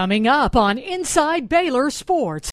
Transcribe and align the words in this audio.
Coming 0.00 0.28
up 0.28 0.56
on 0.56 0.78
Inside 0.78 1.46
Baylor 1.46 1.90
Sports. 1.90 2.50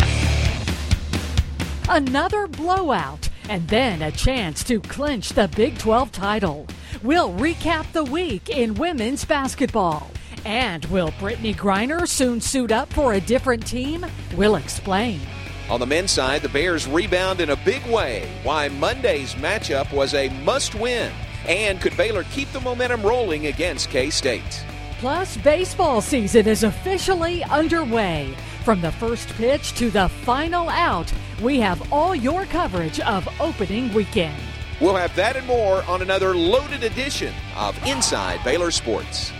Another 1.87 2.45
blowout, 2.45 3.29
and 3.47 3.65
then 3.69 4.01
a 4.01 4.11
chance 4.11 4.65
to 4.65 4.81
clinch 4.81 5.29
the 5.29 5.47
Big 5.55 5.77
12 5.77 6.11
title. 6.11 6.67
We'll 7.03 7.31
recap 7.31 7.89
the 7.93 8.03
week 8.03 8.49
in 8.49 8.73
women's 8.73 9.23
basketball. 9.23 10.11
And 10.43 10.83
will 10.87 11.11
Brittney 11.11 11.55
Griner 11.55 12.05
soon 12.05 12.41
suit 12.41 12.73
up 12.73 12.91
for 12.91 13.13
a 13.13 13.21
different 13.21 13.65
team? 13.65 14.05
We'll 14.35 14.57
explain. 14.57 15.21
On 15.69 15.79
the 15.79 15.85
men's 15.85 16.11
side, 16.11 16.41
the 16.41 16.49
Bears 16.49 16.85
rebound 16.85 17.39
in 17.39 17.51
a 17.51 17.63
big 17.63 17.85
way. 17.85 18.29
Why 18.43 18.67
Monday's 18.67 19.35
matchup 19.35 19.93
was 19.93 20.13
a 20.15 20.27
must 20.43 20.75
win. 20.75 21.13
And 21.47 21.79
could 21.79 21.95
Baylor 21.95 22.25
keep 22.25 22.51
the 22.51 22.59
momentum 22.59 23.03
rolling 23.03 23.47
against 23.47 23.89
K 23.89 24.09
State? 24.09 24.65
Plus, 24.99 25.37
baseball 25.37 26.01
season 26.01 26.47
is 26.47 26.63
officially 26.63 27.43
underway. 27.43 28.35
From 28.63 28.81
the 28.81 28.91
first 28.93 29.29
pitch 29.35 29.73
to 29.73 29.91
the 29.91 30.09
final 30.09 30.67
out, 30.69 31.11
we 31.41 31.59
have 31.59 31.93
all 31.93 32.15
your 32.15 32.45
coverage 32.45 32.99
of 33.01 33.27
opening 33.39 33.93
weekend. 33.93 34.41
We'll 34.81 34.95
have 34.95 35.15
that 35.15 35.35
and 35.35 35.45
more 35.45 35.83
on 35.83 36.01
another 36.01 36.35
loaded 36.35 36.83
edition 36.83 37.33
of 37.55 37.77
Inside 37.85 38.43
Baylor 38.43 38.71
Sports. 38.71 39.31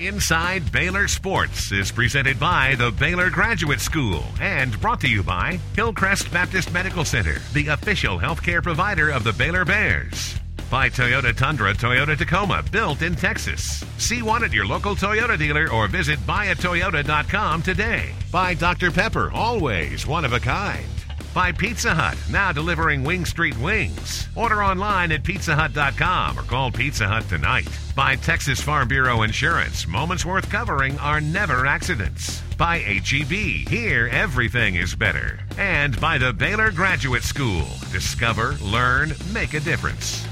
Inside 0.00 0.70
Baylor 0.72 1.06
Sports 1.06 1.70
is 1.70 1.92
presented 1.92 2.40
by 2.40 2.74
the 2.74 2.90
Baylor 2.90 3.30
Graduate 3.30 3.80
School 3.80 4.24
and 4.40 4.78
brought 4.80 5.00
to 5.02 5.08
you 5.08 5.22
by 5.22 5.60
Hillcrest 5.76 6.32
Baptist 6.32 6.72
Medical 6.72 7.04
Center, 7.04 7.38
the 7.52 7.68
official 7.68 8.18
healthcare 8.18 8.62
provider 8.62 9.10
of 9.10 9.22
the 9.22 9.32
Baylor 9.32 9.64
Bears. 9.64 10.34
By 10.74 10.90
Toyota 10.90 11.32
Tundra, 11.32 11.72
Toyota 11.72 12.18
Tacoma, 12.18 12.64
built 12.72 13.02
in 13.02 13.14
Texas. 13.14 13.84
See 13.98 14.22
one 14.22 14.42
at 14.42 14.52
your 14.52 14.66
local 14.66 14.96
Toyota 14.96 15.38
dealer 15.38 15.70
or 15.70 15.86
visit 15.86 16.18
buyatoyota.com 16.26 17.62
today. 17.62 18.12
By 18.32 18.54
Dr. 18.54 18.90
Pepper, 18.90 19.30
always 19.32 20.04
one 20.04 20.24
of 20.24 20.32
a 20.32 20.40
kind. 20.40 20.84
By 21.32 21.52
Pizza 21.52 21.94
Hut, 21.94 22.18
now 22.28 22.50
delivering 22.50 23.04
Wing 23.04 23.24
Street 23.24 23.56
wings. 23.58 24.28
Order 24.34 24.64
online 24.64 25.12
at 25.12 25.22
pizzahut.com 25.22 26.40
or 26.40 26.42
call 26.42 26.72
Pizza 26.72 27.06
Hut 27.06 27.28
tonight. 27.28 27.68
By 27.94 28.16
Texas 28.16 28.60
Farm 28.60 28.88
Bureau 28.88 29.22
Insurance, 29.22 29.86
moments 29.86 30.24
worth 30.24 30.50
covering 30.50 30.98
are 30.98 31.20
never 31.20 31.66
accidents. 31.66 32.42
By 32.58 32.78
HEB, 32.78 33.68
here 33.68 34.08
everything 34.10 34.74
is 34.74 34.96
better. 34.96 35.38
And 35.56 36.00
by 36.00 36.18
the 36.18 36.32
Baylor 36.32 36.72
Graduate 36.72 37.22
School, 37.22 37.64
discover, 37.92 38.56
learn, 38.60 39.14
make 39.32 39.54
a 39.54 39.60
difference. 39.60 40.26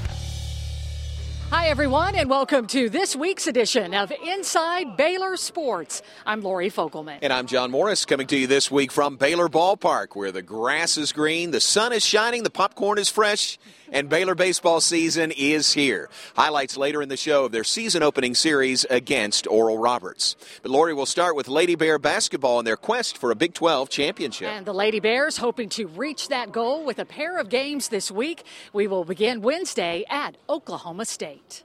Hi, 1.53 1.67
everyone, 1.67 2.15
and 2.15 2.31
welcome 2.31 2.65
to 2.65 2.89
this 2.89 3.15
week's 3.15 3.45
edition 3.45 3.93
of 3.93 4.11
Inside 4.25 4.97
Baylor 4.97 5.37
Sports. 5.37 6.01
I'm 6.25 6.41
Lori 6.41 6.71
Fogelman. 6.71 7.19
And 7.21 7.31
I'm 7.31 7.45
John 7.45 7.69
Morris, 7.69 8.05
coming 8.05 8.25
to 8.25 8.35
you 8.35 8.47
this 8.47 8.71
week 8.71 8.91
from 8.91 9.17
Baylor 9.17 9.47
Ballpark, 9.47 10.15
where 10.15 10.31
the 10.31 10.41
grass 10.41 10.97
is 10.97 11.13
green, 11.13 11.51
the 11.51 11.59
sun 11.59 11.93
is 11.93 12.03
shining, 12.03 12.41
the 12.41 12.49
popcorn 12.49 12.97
is 12.97 13.07
fresh, 13.07 13.59
and 13.93 14.09
Baylor 14.09 14.35
baseball 14.35 14.81
season 14.81 15.31
is 15.31 15.71
here. 15.71 16.09
Highlights 16.35 16.75
later 16.75 17.01
in 17.01 17.07
the 17.07 17.15
show 17.15 17.45
of 17.45 17.53
their 17.53 17.63
season 17.63 18.03
opening 18.03 18.35
series 18.35 18.85
against 18.89 19.47
Oral 19.47 19.77
Roberts. 19.77 20.35
But 20.61 20.71
Lori 20.71 20.93
will 20.93 21.05
start 21.05 21.35
with 21.35 21.47
Lady 21.47 21.75
Bear 21.75 21.97
basketball 21.99 22.59
and 22.59 22.67
their 22.67 22.75
quest 22.75 23.17
for 23.17 23.31
a 23.31 23.35
Big 23.35 23.53
12 23.53 23.89
championship. 23.89 24.49
And 24.49 24.65
the 24.65 24.73
Lady 24.73 24.99
Bears 24.99 25.37
hoping 25.37 25.69
to 25.69 25.87
reach 25.87 26.27
that 26.27 26.51
goal 26.51 26.83
with 26.83 26.99
a 26.99 27.05
pair 27.05 27.37
of 27.37 27.49
games 27.49 27.87
this 27.87 28.11
week. 28.11 28.43
We 28.73 28.87
will 28.87 29.05
begin 29.05 29.41
Wednesday 29.41 30.03
at 30.09 30.35
Oklahoma 30.49 31.05
State. 31.05 31.63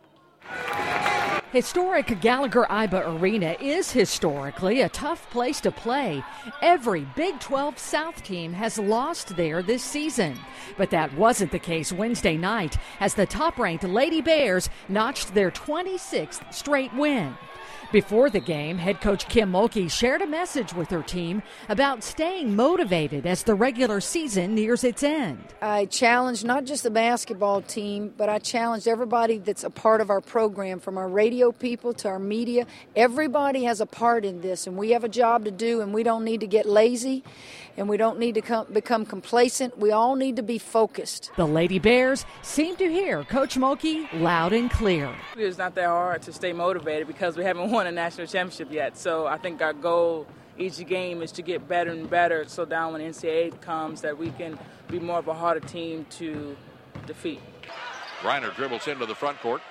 Historic 1.52 2.20
Gallagher 2.20 2.66
Iba 2.68 3.18
Arena 3.18 3.56
is 3.58 3.90
historically 3.90 4.82
a 4.82 4.88
tough 4.90 5.30
place 5.30 5.62
to 5.62 5.70
play. 5.70 6.22
Every 6.60 7.06
Big 7.16 7.40
12 7.40 7.78
South 7.78 8.22
team 8.22 8.52
has 8.52 8.78
lost 8.78 9.34
there 9.34 9.62
this 9.62 9.82
season. 9.82 10.38
But 10.76 10.90
that 10.90 11.14
wasn't 11.14 11.50
the 11.50 11.58
case 11.58 11.90
Wednesday 11.90 12.36
night 12.36 12.76
as 13.00 13.14
the 13.14 13.24
top 13.24 13.58
ranked 13.58 13.84
Lady 13.84 14.20
Bears 14.20 14.68
notched 14.90 15.32
their 15.32 15.50
26th 15.50 16.52
straight 16.52 16.92
win. 16.92 17.34
Before 17.90 18.28
the 18.28 18.40
game, 18.40 18.76
head 18.76 19.00
coach 19.00 19.26
Kim 19.30 19.52
Mulkey 19.52 19.90
shared 19.90 20.20
a 20.20 20.26
message 20.26 20.74
with 20.74 20.90
her 20.90 21.02
team 21.02 21.42
about 21.70 22.04
staying 22.04 22.54
motivated 22.54 23.24
as 23.24 23.44
the 23.44 23.54
regular 23.54 24.02
season 24.02 24.54
nears 24.54 24.84
its 24.84 25.02
end. 25.02 25.42
I 25.62 25.86
challenged 25.86 26.44
not 26.44 26.66
just 26.66 26.82
the 26.82 26.90
basketball 26.90 27.62
team, 27.62 28.12
but 28.14 28.28
I 28.28 28.40
challenged 28.40 28.86
everybody 28.86 29.38
that's 29.38 29.64
a 29.64 29.70
part 29.70 30.02
of 30.02 30.10
our 30.10 30.20
program, 30.20 30.80
from 30.80 30.98
our 30.98 31.08
radio 31.08 31.50
people 31.50 31.94
to 31.94 32.08
our 32.08 32.18
media. 32.18 32.66
Everybody 32.94 33.64
has 33.64 33.80
a 33.80 33.86
part 33.86 34.26
in 34.26 34.42
this, 34.42 34.66
and 34.66 34.76
we 34.76 34.90
have 34.90 35.02
a 35.02 35.08
job 35.08 35.46
to 35.46 35.50
do, 35.50 35.80
and 35.80 35.94
we 35.94 36.02
don't 36.02 36.24
need 36.24 36.40
to 36.40 36.46
get 36.46 36.66
lazy 36.66 37.24
and 37.78 37.88
we 37.88 37.96
don't 37.96 38.18
need 38.18 38.34
to 38.34 38.42
come, 38.42 38.66
become 38.72 39.06
complacent. 39.06 39.78
We 39.78 39.92
all 39.92 40.16
need 40.16 40.36
to 40.36 40.42
be 40.42 40.58
focused. 40.58 41.30
The 41.36 41.46
Lady 41.46 41.78
Bears 41.78 42.26
seem 42.42 42.74
to 42.76 42.90
hear 42.90 43.22
Coach 43.24 43.54
Mulkey 43.54 44.08
loud 44.20 44.52
and 44.52 44.68
clear. 44.68 45.14
It's 45.36 45.58
not 45.58 45.76
that 45.76 45.86
hard 45.86 46.22
to 46.22 46.32
stay 46.32 46.52
motivated 46.52 47.06
because 47.06 47.36
we 47.36 47.44
haven't 47.44 47.70
won 47.78 47.86
a 47.86 47.92
national 47.92 48.26
championship 48.26 48.72
yet. 48.72 48.98
So 48.98 49.28
I 49.28 49.38
think 49.38 49.62
our 49.62 49.72
goal 49.72 50.26
each 50.58 50.84
game 50.86 51.22
is 51.22 51.30
to 51.32 51.42
get 51.42 51.68
better 51.68 51.92
and 51.92 52.10
better 52.10 52.44
so 52.48 52.64
down 52.64 52.94
when 52.94 53.00
NCAA 53.00 53.60
comes 53.60 54.00
that 54.00 54.18
we 54.18 54.30
can 54.32 54.58
be 54.88 54.98
more 54.98 55.20
of 55.20 55.28
a 55.28 55.34
harder 55.34 55.60
team 55.60 56.04
to 56.10 56.56
defeat. 57.06 57.40
Griner 58.20 58.52
dribbles 58.56 58.88
into 58.88 59.06
the 59.06 59.14
front 59.14 59.38
court, 59.38 59.62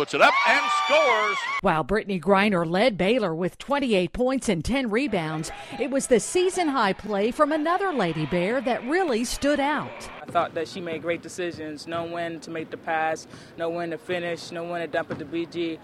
puts 0.00 0.14
it 0.14 0.22
up 0.22 0.32
and 0.48 0.62
scores. 0.86 1.36
While 1.60 1.84
Brittney 1.84 2.18
Griner 2.18 2.64
led 2.64 2.96
Baylor 2.96 3.34
with 3.34 3.58
28 3.58 4.14
points 4.14 4.48
and 4.48 4.64
10 4.64 4.88
rebounds, 4.88 5.50
it 5.78 5.90
was 5.90 6.06
the 6.06 6.18
season 6.18 6.68
high 6.68 6.94
play 6.94 7.30
from 7.30 7.52
another 7.52 7.92
Lady 7.92 8.24
Bear 8.24 8.62
that 8.62 8.82
really 8.84 9.24
stood 9.24 9.60
out. 9.60 10.08
I 10.22 10.30
thought 10.30 10.54
that 10.54 10.68
she 10.68 10.80
made 10.80 11.02
great 11.02 11.20
decisions, 11.20 11.86
know 11.86 12.04
when 12.04 12.40
to 12.40 12.50
make 12.50 12.70
the 12.70 12.78
pass, 12.78 13.26
know 13.58 13.68
when 13.68 13.90
to 13.90 13.98
finish, 13.98 14.50
know 14.50 14.64
when 14.64 14.80
to 14.80 14.86
dump 14.86 15.10
it 15.10 15.18
to 15.18 15.26
BG. 15.26 15.78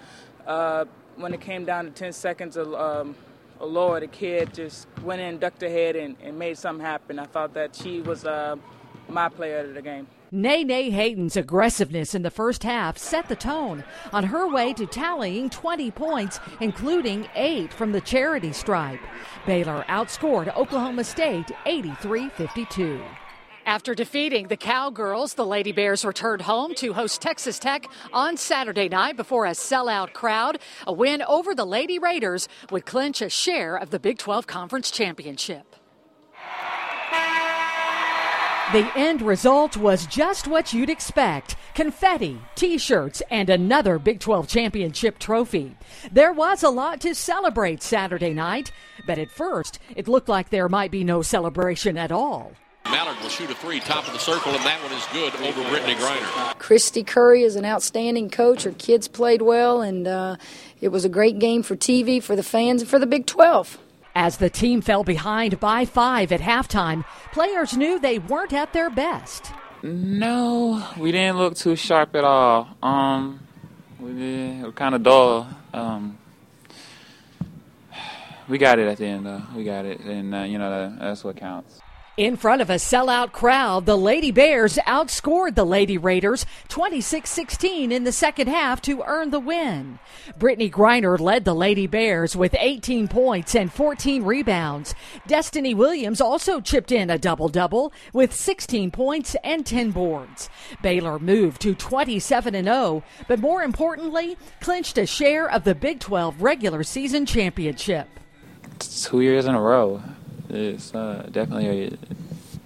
Uh, 0.46 0.86
when 1.16 1.34
it 1.34 1.42
came 1.42 1.66
down 1.66 1.84
to 1.84 1.90
10 1.90 2.14
seconds, 2.14 2.56
um, 2.56 3.14
Lord, 3.60 4.02
the 4.02 4.06
kid 4.06 4.54
just 4.54 4.86
went 5.02 5.20
in, 5.20 5.36
ducked 5.36 5.60
her 5.60 5.68
head, 5.68 5.94
and, 5.94 6.16
and 6.22 6.38
made 6.38 6.56
something 6.56 6.82
happen. 6.82 7.18
I 7.18 7.26
thought 7.26 7.52
that 7.52 7.76
she 7.76 8.00
was 8.00 8.24
uh, 8.24 8.56
my 9.10 9.28
player 9.28 9.58
of 9.58 9.74
the 9.74 9.82
game. 9.82 10.06
Nae 10.32 10.64
Nae 10.64 10.90
Hayden's 10.90 11.36
aggressiveness 11.36 12.12
in 12.12 12.22
the 12.22 12.32
first 12.32 12.64
half 12.64 12.98
set 12.98 13.28
the 13.28 13.36
tone 13.36 13.84
on 14.12 14.24
her 14.24 14.48
way 14.48 14.72
to 14.72 14.84
tallying 14.84 15.48
20 15.48 15.92
points, 15.92 16.40
including 16.60 17.28
eight 17.36 17.72
from 17.72 17.92
the 17.92 18.00
charity 18.00 18.52
stripe. 18.52 19.00
Baylor 19.46 19.84
outscored 19.88 20.54
Oklahoma 20.56 21.04
State 21.04 21.52
83 21.64 22.28
52. 22.30 23.00
After 23.66 23.94
defeating 23.94 24.48
the 24.48 24.56
Cowgirls, 24.56 25.34
the 25.34 25.46
Lady 25.46 25.70
Bears 25.70 26.04
returned 26.04 26.42
home 26.42 26.74
to 26.74 26.92
host 26.92 27.22
Texas 27.22 27.60
Tech 27.60 27.86
on 28.12 28.36
Saturday 28.36 28.88
night 28.88 29.16
before 29.16 29.46
a 29.46 29.50
sellout 29.50 30.12
crowd. 30.12 30.58
A 30.88 30.92
win 30.92 31.22
over 31.22 31.54
the 31.54 31.64
Lady 31.64 32.00
Raiders 32.00 32.48
would 32.70 32.84
clinch 32.84 33.22
a 33.22 33.28
share 33.28 33.76
of 33.76 33.90
the 33.90 34.00
Big 34.00 34.18
12 34.18 34.48
Conference 34.48 34.90
Championship. 34.90 35.75
The 38.72 38.90
end 38.96 39.22
result 39.22 39.76
was 39.76 40.06
just 40.06 40.48
what 40.48 40.72
you'd 40.72 40.90
expect 40.90 41.54
confetti, 41.76 42.40
t 42.56 42.78
shirts, 42.78 43.22
and 43.30 43.48
another 43.48 43.96
Big 44.00 44.18
12 44.18 44.48
championship 44.48 45.20
trophy. 45.20 45.76
There 46.10 46.32
was 46.32 46.64
a 46.64 46.68
lot 46.68 47.00
to 47.02 47.14
celebrate 47.14 47.80
Saturday 47.80 48.34
night, 48.34 48.72
but 49.06 49.20
at 49.20 49.30
first 49.30 49.78
it 49.94 50.08
looked 50.08 50.28
like 50.28 50.50
there 50.50 50.68
might 50.68 50.90
be 50.90 51.04
no 51.04 51.22
celebration 51.22 51.96
at 51.96 52.10
all. 52.10 52.54
Mallard 52.86 53.16
will 53.22 53.28
shoot 53.28 53.50
a 53.50 53.54
three, 53.54 53.78
top 53.78 54.08
of 54.08 54.12
the 54.12 54.18
circle, 54.18 54.50
and 54.50 54.64
that 54.64 54.82
one 54.82 54.92
is 54.92 55.06
good 55.12 55.32
over 55.36 55.62
Brittney 55.70 55.94
Griner. 55.94 56.58
Kristy 56.58 57.06
Curry 57.06 57.44
is 57.44 57.54
an 57.54 57.64
outstanding 57.64 58.30
coach. 58.30 58.64
Her 58.64 58.72
kids 58.72 59.06
played 59.06 59.42
well, 59.42 59.80
and 59.80 60.08
uh, 60.08 60.36
it 60.80 60.88
was 60.88 61.04
a 61.04 61.08
great 61.08 61.38
game 61.38 61.62
for 61.62 61.76
TV, 61.76 62.20
for 62.20 62.34
the 62.34 62.42
fans, 62.42 62.82
and 62.82 62.90
for 62.90 62.98
the 62.98 63.06
Big 63.06 63.26
12. 63.26 63.78
As 64.18 64.38
the 64.38 64.48
team 64.48 64.80
fell 64.80 65.04
behind 65.04 65.60
by 65.60 65.84
five 65.84 66.32
at 66.32 66.40
halftime, 66.40 67.04
players 67.32 67.76
knew 67.76 67.98
they 67.98 68.18
weren't 68.18 68.54
at 68.54 68.72
their 68.72 68.88
best. 68.88 69.52
No, 69.82 70.82
we 70.96 71.12
didn't 71.12 71.36
look 71.36 71.54
too 71.54 71.76
sharp 71.76 72.16
at 72.16 72.24
all. 72.24 72.66
Um, 72.82 73.40
we 74.00 74.14
did, 74.14 74.62
were 74.62 74.72
kind 74.72 74.94
of 74.94 75.02
dull. 75.02 75.46
Um, 75.74 76.16
we 78.48 78.56
got 78.56 78.78
it 78.78 78.88
at 78.88 78.96
the 78.96 79.04
end, 79.04 79.26
though. 79.26 79.42
We 79.54 79.64
got 79.64 79.84
it, 79.84 80.00
and 80.00 80.34
uh, 80.34 80.38
you 80.44 80.56
know 80.56 80.70
that, 80.70 80.98
that's 80.98 81.22
what 81.22 81.36
counts. 81.36 81.78
In 82.16 82.38
front 82.38 82.62
of 82.62 82.70
a 82.70 82.76
sellout 82.76 83.32
crowd, 83.32 83.84
the 83.84 83.94
Lady 83.94 84.30
Bears 84.30 84.78
outscored 84.86 85.54
the 85.54 85.66
Lady 85.66 85.98
Raiders 85.98 86.46
26 86.68 87.28
16 87.28 87.92
in 87.92 88.04
the 88.04 88.12
second 88.12 88.46
half 88.46 88.80
to 88.82 89.02
earn 89.06 89.28
the 89.28 89.38
win. 89.38 89.98
Brittney 90.38 90.70
Griner 90.70 91.20
led 91.20 91.44
the 91.44 91.54
Lady 91.54 91.86
Bears 91.86 92.34
with 92.34 92.56
18 92.58 93.06
points 93.06 93.54
and 93.54 93.70
14 93.70 94.22
rebounds. 94.22 94.94
Destiny 95.26 95.74
Williams 95.74 96.22
also 96.22 96.58
chipped 96.58 96.90
in 96.90 97.10
a 97.10 97.18
double 97.18 97.50
double 97.50 97.92
with 98.14 98.34
16 98.34 98.90
points 98.92 99.36
and 99.44 99.66
10 99.66 99.90
boards. 99.90 100.48
Baylor 100.80 101.18
moved 101.18 101.60
to 101.60 101.74
27 101.74 102.64
0, 102.64 103.02
but 103.28 103.40
more 103.40 103.62
importantly, 103.62 104.38
clinched 104.62 104.96
a 104.96 105.04
share 105.04 105.50
of 105.50 105.64
the 105.64 105.74
Big 105.74 106.00
12 106.00 106.40
regular 106.40 106.82
season 106.82 107.26
championship. 107.26 108.08
two 108.78 109.20
years 109.20 109.44
in 109.44 109.54
a 109.54 109.60
row. 109.60 110.00
It's 110.48 110.94
uh, 110.94 111.28
definitely 111.30 111.98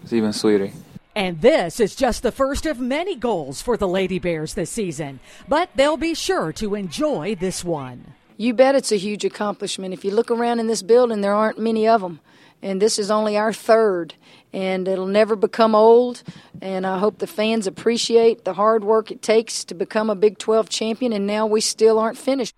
it's 0.03 0.13
even 0.13 0.33
sweeter. 0.33 0.71
And 1.15 1.41
this 1.41 1.81
is 1.81 1.97
just 1.97 2.23
the 2.23 2.33
first 2.33 2.67
of 2.67 2.79
many 2.79 3.17
goals 3.17 3.61
for 3.61 3.77
the 3.77 3.89
Lady 3.89 4.19
Bears 4.19 4.55
this 4.55 4.71
season, 4.71 5.21
but 5.49 5.71
they'll 5.75 5.97
be 5.97 6.15
sure 6.15 6.53
to 6.55 6.75
enjoy 6.75 7.35
this 7.35 7.65
one. 7.65 8.15
You 8.37 8.55
bet 8.55 8.75
it's 8.75 8.93
a 8.93 8.97
huge 8.97 9.25
accomplishment. 9.25 9.93
If 9.93 10.05
you 10.05 10.13
look 10.13 10.31
around 10.31 10.61
in 10.61 10.67
this 10.67 10.83
building, 10.83 11.21
there 11.21 11.35
aren't 11.35 11.59
many 11.59 11.87
of 11.87 12.01
them. 12.01 12.21
And 12.63 12.81
this 12.81 12.99
is 12.99 13.11
only 13.11 13.37
our 13.37 13.53
third, 13.53 14.15
and 14.53 14.87
it'll 14.87 15.07
never 15.07 15.35
become 15.35 15.75
old. 15.75 16.23
And 16.61 16.87
I 16.87 16.99
hope 16.99 17.19
the 17.19 17.27
fans 17.27 17.67
appreciate 17.67 18.45
the 18.45 18.55
hard 18.55 18.85
work 18.85 19.11
it 19.11 19.23
takes 19.23 19.65
to 19.65 19.75
become 19.75 20.11
a 20.11 20.15
Big 20.15 20.39
12 20.39 20.69
champion, 20.69 21.13
and 21.13 21.27
now 21.27 21.47
we 21.47 21.61
still 21.61 21.99
aren't 21.99 22.19
finished. 22.19 22.55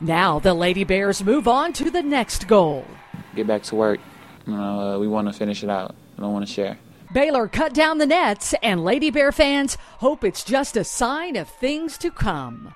Now 0.00 0.38
the 0.38 0.54
Lady 0.54 0.84
Bears 0.84 1.24
move 1.24 1.48
on 1.48 1.72
to 1.74 1.90
the 1.90 2.02
next 2.02 2.46
goal. 2.46 2.84
Get 3.34 3.46
back 3.46 3.62
to 3.64 3.74
work. 3.74 4.00
You 4.46 4.54
know, 4.54 4.80
uh, 4.80 4.98
we 4.98 5.08
want 5.08 5.26
to 5.26 5.34
finish 5.34 5.64
it 5.64 5.70
out. 5.70 5.94
I 6.16 6.20
don't 6.20 6.32
want 6.32 6.46
to 6.46 6.52
share. 6.52 6.78
Baylor 7.12 7.48
cut 7.48 7.74
down 7.74 7.98
the 7.98 8.06
nets, 8.06 8.54
and 8.62 8.84
Lady 8.84 9.10
Bear 9.10 9.32
fans 9.32 9.76
hope 9.98 10.22
it's 10.22 10.44
just 10.44 10.76
a 10.76 10.84
sign 10.84 11.36
of 11.36 11.48
things 11.48 11.98
to 11.98 12.10
come. 12.10 12.74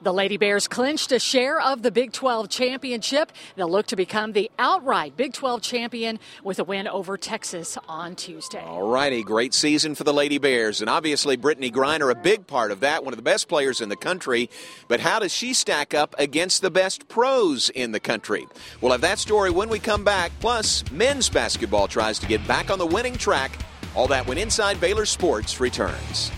The 0.00 0.12
Lady 0.12 0.36
Bears 0.36 0.68
clinched 0.68 1.10
a 1.10 1.18
share 1.18 1.60
of 1.60 1.82
the 1.82 1.90
Big 1.90 2.12
12 2.12 2.48
championship. 2.48 3.32
They'll 3.56 3.68
look 3.68 3.88
to 3.88 3.96
become 3.96 4.30
the 4.30 4.48
outright 4.56 5.16
Big 5.16 5.32
12 5.32 5.60
champion 5.60 6.20
with 6.44 6.60
a 6.60 6.64
win 6.64 6.86
over 6.86 7.16
Texas 7.16 7.76
on 7.88 8.14
Tuesday. 8.14 8.62
All 8.62 8.88
righty, 8.88 9.24
great 9.24 9.54
season 9.54 9.96
for 9.96 10.04
the 10.04 10.12
Lady 10.12 10.38
Bears. 10.38 10.80
And 10.80 10.88
obviously, 10.88 11.36
Brittney 11.36 11.72
Griner, 11.72 12.12
a 12.12 12.14
big 12.14 12.46
part 12.46 12.70
of 12.70 12.78
that, 12.80 13.02
one 13.02 13.12
of 13.12 13.16
the 13.16 13.24
best 13.24 13.48
players 13.48 13.80
in 13.80 13.88
the 13.88 13.96
country. 13.96 14.48
But 14.86 15.00
how 15.00 15.18
does 15.18 15.32
she 15.32 15.52
stack 15.52 15.94
up 15.94 16.14
against 16.16 16.62
the 16.62 16.70
best 16.70 17.08
pros 17.08 17.68
in 17.68 17.90
the 17.90 18.00
country? 18.00 18.46
We'll 18.80 18.92
have 18.92 19.00
that 19.00 19.18
story 19.18 19.50
when 19.50 19.68
we 19.68 19.80
come 19.80 20.04
back. 20.04 20.30
Plus, 20.38 20.88
men's 20.92 21.28
basketball 21.28 21.88
tries 21.88 22.20
to 22.20 22.26
get 22.28 22.46
back 22.46 22.70
on 22.70 22.78
the 22.78 22.86
winning 22.86 23.16
track. 23.16 23.50
All 23.96 24.06
that 24.06 24.28
when 24.28 24.38
Inside 24.38 24.80
Baylor 24.80 25.06
Sports 25.06 25.58
returns. 25.58 26.30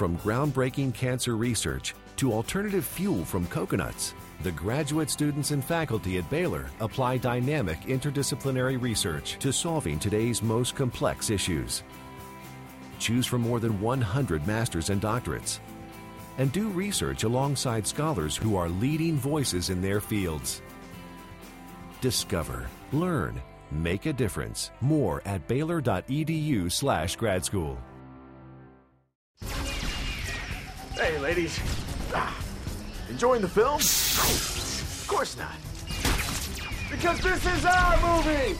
From 0.00 0.16
groundbreaking 0.16 0.94
cancer 0.94 1.36
research 1.36 1.94
to 2.16 2.32
alternative 2.32 2.86
fuel 2.86 3.22
from 3.22 3.46
coconuts, 3.48 4.14
the 4.42 4.52
graduate 4.52 5.10
students 5.10 5.50
and 5.50 5.62
faculty 5.62 6.16
at 6.16 6.30
Baylor 6.30 6.70
apply 6.80 7.18
dynamic 7.18 7.78
interdisciplinary 7.82 8.80
research 8.80 9.36
to 9.40 9.52
solving 9.52 9.98
today's 9.98 10.42
most 10.42 10.74
complex 10.74 11.28
issues. 11.28 11.82
Choose 12.98 13.26
from 13.26 13.42
more 13.42 13.60
than 13.60 13.78
100 13.78 14.46
masters 14.46 14.88
and 14.88 15.02
doctorates. 15.02 15.58
And 16.38 16.50
do 16.50 16.70
research 16.70 17.24
alongside 17.24 17.86
scholars 17.86 18.38
who 18.38 18.56
are 18.56 18.70
leading 18.70 19.18
voices 19.18 19.68
in 19.68 19.82
their 19.82 20.00
fields. 20.00 20.62
Discover, 22.00 22.70
learn, 22.92 23.38
make 23.70 24.06
a 24.06 24.14
difference. 24.14 24.70
More 24.80 25.20
at 25.26 25.46
baylor.edu/slash 25.46 27.16
grad 27.16 27.44
school. 27.44 27.78
Hey, 31.00 31.18
ladies. 31.18 31.58
Ah, 32.12 32.38
enjoying 33.08 33.40
the 33.40 33.48
film? 33.48 33.76
Of 33.76 35.04
course 35.08 35.34
not. 35.34 35.54
Because 36.90 37.18
this 37.20 37.46
is 37.46 37.64
our 37.64 37.96
movie! 38.16 38.58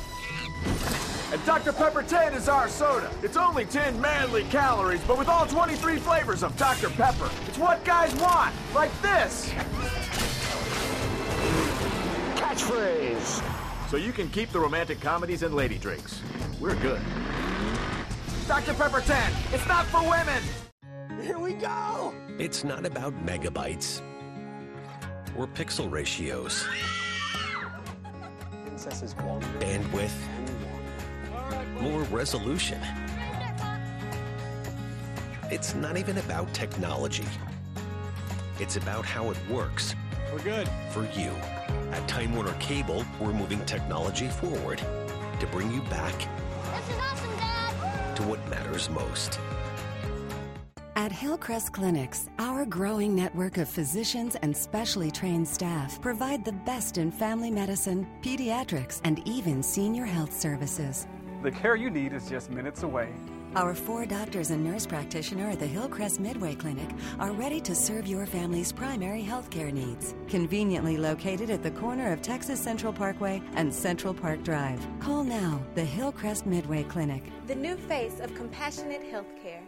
And 1.35 1.45
Dr. 1.45 1.71
Pepper 1.75 2.03
10 2.03 2.33
is 2.33 2.49
our 2.49 2.67
soda. 2.71 3.11
It's 3.23 3.37
only 3.37 3.67
10 3.67 4.01
manly 4.01 4.45
calories, 4.45 5.03
but 5.03 5.19
with 5.19 5.29
all 5.29 5.47
23 5.47 5.99
flavors 5.99 6.43
of 6.43 6.57
Dr. 6.57 6.89
Pepper. 6.89 7.29
It's 7.47 7.59
what 7.59 7.85
guys 7.85 8.15
want, 8.15 8.55
like 8.75 8.91
this. 9.03 9.51
Catchphrase. 12.37 13.91
So 13.91 13.99
you 13.99 14.13
can 14.13 14.31
keep 14.31 14.51
the 14.51 14.61
romantic 14.61 14.99
comedies 15.03 15.43
and 15.43 15.55
lady 15.55 15.77
drinks. 15.77 16.23
We're 16.59 16.77
good. 16.77 17.03
Dr. 18.49 18.73
Pepper 18.73 19.03
10, 19.03 19.31
it's 19.53 19.69
not 19.69 19.85
for 19.89 20.01
women! 20.01 20.43
Here 21.23 21.39
we 21.39 21.53
go! 21.53 22.10
It's 22.41 22.65
not 22.65 22.87
about 22.87 23.13
megabytes 23.27 24.01
or 25.37 25.47
pixel 25.47 25.93
ratios. 25.93 26.65
Bandwidth, 29.59 30.11
more 31.83 32.01
resolution. 32.05 32.81
It's 35.51 35.75
not 35.75 35.99
even 35.99 36.17
about 36.17 36.51
technology. 36.55 37.27
It's 38.59 38.77
about 38.77 39.05
how 39.05 39.31
it 39.31 39.37
works. 39.51 39.95
We're 40.33 40.43
good. 40.43 40.67
For 40.93 41.07
you. 41.15 41.33
At 41.93 42.09
Time 42.09 42.35
Warner 42.35 42.55
Cable, 42.55 43.05
we're 43.21 43.35
moving 43.35 43.63
technology 43.67 44.29
forward 44.29 44.79
to 44.79 45.47
bring 45.49 45.71
you 45.71 45.83
back 45.83 46.19
to 48.15 48.23
what 48.23 48.49
matters 48.49 48.89
most. 48.89 49.39
At 51.01 51.13
Hillcrest 51.13 51.73
Clinics, 51.73 52.29
our 52.39 52.67
growing 52.67 53.15
network 53.15 53.57
of 53.57 53.71
physicians 53.71 54.37
and 54.43 54.55
specially 54.55 55.11
trained 55.11 55.49
staff 55.49 55.99
provide 56.03 56.45
the 56.45 56.53
best 56.53 56.99
in 56.99 57.11
family 57.11 57.51
medicine, 57.51 58.07
pediatrics, 58.21 59.01
and 59.05 59.27
even 59.27 59.63
senior 59.63 60.05
health 60.05 60.39
services. 60.39 61.07
The 61.43 61.53
care 61.53 61.75
you 61.75 61.89
need 61.89 62.13
is 62.13 62.29
just 62.29 62.51
minutes 62.51 62.83
away. 62.83 63.09
Our 63.55 63.75
four 63.75 64.05
doctors 64.05 64.51
and 64.51 64.63
nurse 64.63 64.85
practitioner 64.85 65.49
at 65.49 65.59
the 65.59 65.67
Hillcrest 65.67 66.21
Midway 66.21 66.55
Clinic 66.55 66.91
are 67.19 67.33
ready 67.33 67.63
to 67.63 67.75
serve 67.75 68.07
your 68.07 68.27
family's 68.27 68.71
primary 68.71 69.23
healthcare 69.25 69.73
needs. 69.73 70.15
Conveniently 70.29 70.99
located 70.99 71.49
at 71.49 71.63
the 71.63 71.71
corner 71.71 72.13
of 72.13 72.21
Texas 72.21 72.61
Central 72.61 72.93
Parkway 72.93 73.41
and 73.55 73.73
Central 73.73 74.13
Park 74.13 74.43
Drive. 74.43 74.87
Call 75.01 75.25
now 75.25 75.63
the 75.75 75.83
Hillcrest 75.83 76.45
Midway 76.45 76.83
Clinic. 76.83 77.23
The 77.47 77.55
new 77.55 77.79
face 77.79 78.21
of 78.21 78.35
compassionate 78.35 79.11
healthcare. 79.11 79.63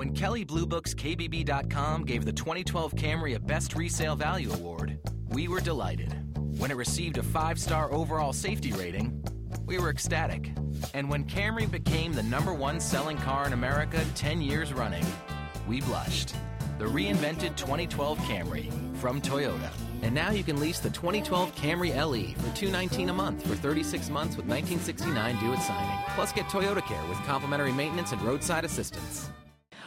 When 0.00 0.14
Kelley 0.14 0.44
Blue 0.44 0.64
Book's 0.64 0.94
KBB.com 0.94 2.06
gave 2.06 2.24
the 2.24 2.32
2012 2.32 2.94
Camry 2.94 3.34
a 3.34 3.38
Best 3.38 3.76
Resale 3.76 4.16
Value 4.16 4.50
Award, 4.50 4.98
we 5.28 5.46
were 5.46 5.60
delighted. 5.60 6.16
When 6.58 6.70
it 6.70 6.78
received 6.78 7.18
a 7.18 7.22
five 7.22 7.60
star 7.60 7.92
overall 7.92 8.32
safety 8.32 8.72
rating, 8.72 9.22
we 9.66 9.78
were 9.78 9.90
ecstatic. 9.90 10.52
And 10.94 11.10
when 11.10 11.26
Camry 11.26 11.70
became 11.70 12.14
the 12.14 12.22
number 12.22 12.54
one 12.54 12.80
selling 12.80 13.18
car 13.18 13.46
in 13.46 13.52
America 13.52 14.02
10 14.14 14.40
years 14.40 14.72
running, 14.72 15.04
we 15.68 15.82
blushed. 15.82 16.34
The 16.78 16.86
reinvented 16.86 17.56
2012 17.56 18.18
Camry 18.20 18.96
from 18.96 19.20
Toyota. 19.20 19.68
And 20.00 20.14
now 20.14 20.30
you 20.30 20.42
can 20.42 20.58
lease 20.58 20.78
the 20.78 20.88
2012 20.88 21.54
Camry 21.56 21.94
LE 21.94 22.32
for 22.40 22.56
219 22.56 23.10
a 23.10 23.12
month 23.12 23.46
for 23.46 23.54
36 23.54 24.08
months 24.08 24.38
with 24.38 24.46
1969 24.46 25.38
due 25.40 25.52
at 25.52 25.62
signing. 25.62 25.98
Plus 26.14 26.32
get 26.32 26.46
Toyota 26.46 26.82
Care 26.86 27.06
with 27.06 27.18
complimentary 27.26 27.74
maintenance 27.74 28.12
and 28.12 28.22
roadside 28.22 28.64
assistance. 28.64 29.30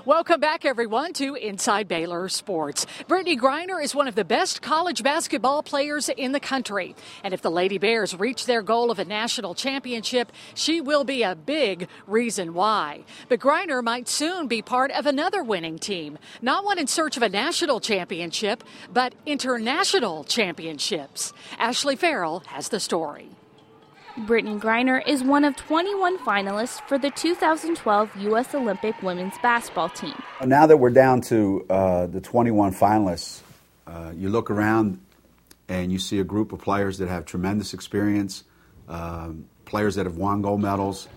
Welcome 0.05 0.41
back, 0.41 0.65
everyone, 0.65 1.13
to 1.13 1.35
Inside 1.35 1.87
Baylor 1.87 2.27
Sports. 2.27 2.85
Brittney 3.07 3.39
Griner 3.39 3.81
is 3.81 3.95
one 3.95 4.09
of 4.09 4.15
the 4.15 4.25
best 4.25 4.61
college 4.61 5.01
basketball 5.01 5.63
players 5.63 6.09
in 6.09 6.33
the 6.33 6.41
country. 6.41 6.93
And 7.23 7.33
if 7.33 7.41
the 7.41 7.49
Lady 7.49 7.77
Bears 7.77 8.13
reach 8.13 8.45
their 8.45 8.61
goal 8.61 8.91
of 8.91 8.99
a 8.99 9.05
national 9.05 9.55
championship, 9.55 10.33
she 10.55 10.81
will 10.81 11.05
be 11.05 11.23
a 11.23 11.35
big 11.35 11.87
reason 12.05 12.53
why. 12.53 13.05
But 13.29 13.39
Griner 13.39 13.81
might 13.81 14.09
soon 14.09 14.47
be 14.47 14.61
part 14.61 14.91
of 14.91 15.05
another 15.05 15.41
winning 15.41 15.79
team. 15.79 16.17
Not 16.41 16.65
one 16.65 16.79
in 16.79 16.87
search 16.87 17.15
of 17.15 17.23
a 17.23 17.29
national 17.29 17.79
championship, 17.79 18.65
but 18.91 19.15
international 19.25 20.25
championships. 20.25 21.31
Ashley 21.57 21.95
Farrell 21.95 22.43
has 22.47 22.67
the 22.67 22.81
story. 22.81 23.29
Brittney 24.17 24.59
Griner 24.59 25.01
is 25.07 25.23
one 25.23 25.43
of 25.43 25.55
21 25.55 26.19
finalists 26.19 26.87
for 26.87 26.99
the 26.99 27.09
2012 27.09 28.15
U.S. 28.17 28.53
Olympic 28.53 29.01
women's 29.01 29.33
basketball 29.39 29.89
team. 29.89 30.13
Now 30.45 30.67
that 30.67 30.77
we're 30.77 30.91
down 30.91 31.21
to 31.21 31.65
uh, 31.67 32.05
the 32.05 32.21
21 32.21 32.75
finalists, 32.75 33.41
uh, 33.87 34.11
you 34.15 34.29
look 34.29 34.51
around 34.51 34.99
and 35.67 35.91
you 35.91 35.97
see 35.97 36.19
a 36.19 36.23
group 36.23 36.53
of 36.53 36.61
players 36.61 36.99
that 36.99 37.09
have 37.09 37.25
tremendous 37.25 37.73
experience, 37.73 38.43
um, 38.87 39.45
players 39.65 39.95
that 39.95 40.05
have 40.05 40.17
won 40.17 40.43
gold 40.43 40.61
medals, 40.61 41.07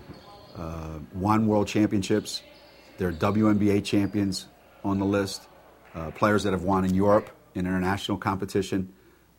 uh, 0.55 0.97
won 1.13 1.45
world 1.45 1.67
championships. 1.67 2.41
There 2.97 3.09
are 3.09 3.13
WNBA 3.13 3.85
champions 3.85 4.47
on 4.83 4.97
the 4.97 5.05
list, 5.05 5.43
uh, 5.93 6.09
players 6.11 6.41
that 6.43 6.51
have 6.53 6.63
won 6.63 6.83
in 6.83 6.95
Europe 6.95 7.29
in 7.53 7.67
international 7.67 8.17
competition. 8.17 8.91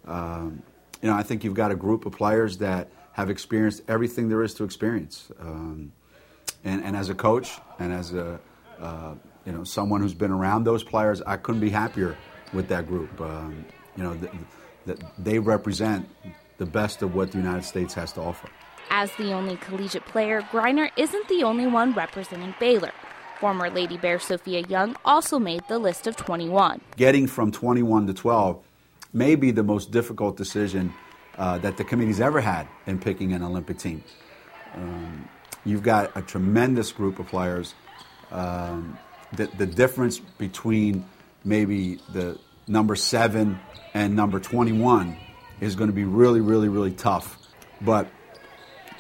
Um, 0.07 0.63
you 1.03 1.09
know, 1.09 1.17
I 1.17 1.25
think 1.25 1.43
you've 1.43 1.55
got 1.55 1.73
a 1.73 1.77
group 1.77 2.07
of 2.07 2.13
players 2.13 2.59
that 2.59 2.89
have 3.19 3.31
experienced 3.31 3.83
everything 3.89 4.29
there 4.29 4.45
is 4.45 4.55
to 4.55 4.63
experience. 4.63 5.33
Um, 5.41 5.91
and, 6.63 6.85
and 6.85 6.97
as 6.97 7.09
a 7.11 7.17
coach 7.17 7.59
and 7.81 7.93
as 7.93 8.15
a 8.15 8.39
uh, 8.81 9.15
you 9.45 9.51
know 9.51 9.65
someone 9.65 10.01
who's 10.01 10.15
been 10.15 10.31
around 10.31 10.63
those 10.63 10.85
players, 10.85 11.21
I 11.23 11.37
couldn't 11.37 11.61
be 11.61 11.71
happier 11.71 12.17
with 12.53 12.69
that 12.69 12.87
group. 12.87 13.21
Um, 13.21 13.65
you 13.97 14.05
know 14.05 14.15
that 14.15 14.33
th- 14.87 15.01
they 15.19 15.41
represent 15.41 16.09
the 16.59 16.67
best 16.67 17.03
of 17.03 17.17
what 17.17 17.33
the 17.33 17.39
United 17.39 17.65
States 17.65 17.93
has 17.95 18.13
to 18.13 18.21
offer. 18.21 18.49
As 18.91 19.11
the 19.17 19.33
only 19.33 19.57
collegiate 19.57 20.07
player, 20.07 20.43
Griner 20.53 20.89
isn't 20.97 21.27
the 21.27 21.43
only 21.43 21.67
one 21.67 21.95
representing 21.95 22.55
Baylor. 22.61 22.93
Former 23.41 23.69
Lady 23.69 23.97
Bear 23.97 24.21
Sophia 24.21 24.61
Young 24.69 24.95
also 25.05 25.41
made 25.41 25.63
the 25.69 25.81
list 25.81 26.07
of 26.07 26.15
21. 26.15 26.81
Getting 26.97 27.27
from 27.27 27.51
21 27.51 28.07
to 28.07 28.15
12 28.15 28.63
may 29.13 29.35
be 29.35 29.51
the 29.51 29.65
most 29.65 29.91
difficult 29.91 30.37
decision 30.37 30.95
uh, 31.39 31.59
that 31.59 31.77
the 31.77 31.85
committee's 31.85 32.21
ever 32.21 32.41
had 32.41 32.67
in 32.87 32.99
picking 32.99 33.33
an 33.33 33.43
Olympic 33.43 33.79
team. 33.79 34.03
Um, 34.75 35.29
you've 35.65 35.83
got 35.83 36.17
a 36.17 36.23
tremendous 36.23 36.93
group 36.93 37.19
of 37.19 37.29
players. 37.29 37.75
Um, 38.31 38.99
the, 39.33 39.47
the 39.47 39.67
difference 39.67 40.19
between 40.19 41.05
maybe 41.45 42.01
the 42.13 42.39
number 42.67 42.97
seven 42.97 43.59
and 43.95 44.15
number 44.15 44.41
21 44.41 45.17
is 45.61 45.75
going 45.77 45.89
to 45.89 45.95
be 45.95 46.05
really, 46.05 46.41
really, 46.41 46.69
really 46.69 46.93
tough. 46.93 47.39
But 47.81 48.09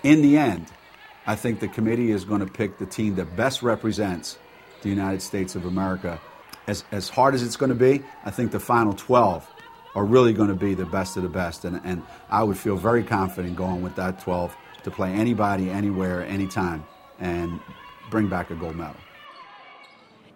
in 0.02 0.23
the 0.23 0.38
end, 0.38 0.66
I 1.26 1.35
think 1.37 1.61
the 1.61 1.68
committee 1.68 2.11
is 2.11 2.25
going 2.25 2.40
to 2.40 2.47
pick 2.47 2.78
the 2.78 2.87
team 2.87 3.16
that 3.16 3.37
best 3.37 3.62
represents 3.62 4.38
the 4.83 4.88
United 4.88 5.23
States 5.23 5.54
of 5.57 5.66
America. 5.66 6.21
As, 6.66 6.85
as 6.92 7.09
hard 7.09 7.35
as 7.35 7.42
it's 7.42 7.57
going 7.57 7.71
to 7.71 7.75
be, 7.75 8.02
I 8.25 8.30
think 8.30 8.52
the 8.52 8.61
final 8.61 8.92
12 8.92 9.47
are 9.95 10.04
really 10.04 10.33
going 10.33 10.49
to 10.49 10.54
be 10.54 10.75
the 10.75 10.87
best 10.87 11.16
of 11.16 11.23
the 11.23 11.28
best. 11.28 11.64
And, 11.64 11.80
and 11.85 12.02
I 12.30 12.42
would 12.42 12.59
feel 12.59 12.76
very 12.76 13.02
confident 13.02 13.57
going 13.57 13.83
with 13.83 13.97
that 13.97 14.21
12 14.21 14.57
to 14.85 14.90
play 14.90 15.12
anybody, 15.12 15.71
anywhere, 15.71 16.25
anytime, 16.25 16.85
and 17.18 17.61
bring 18.11 18.28
back 18.28 18.50
a 18.50 18.54
gold 18.54 18.76
medal. 18.76 18.97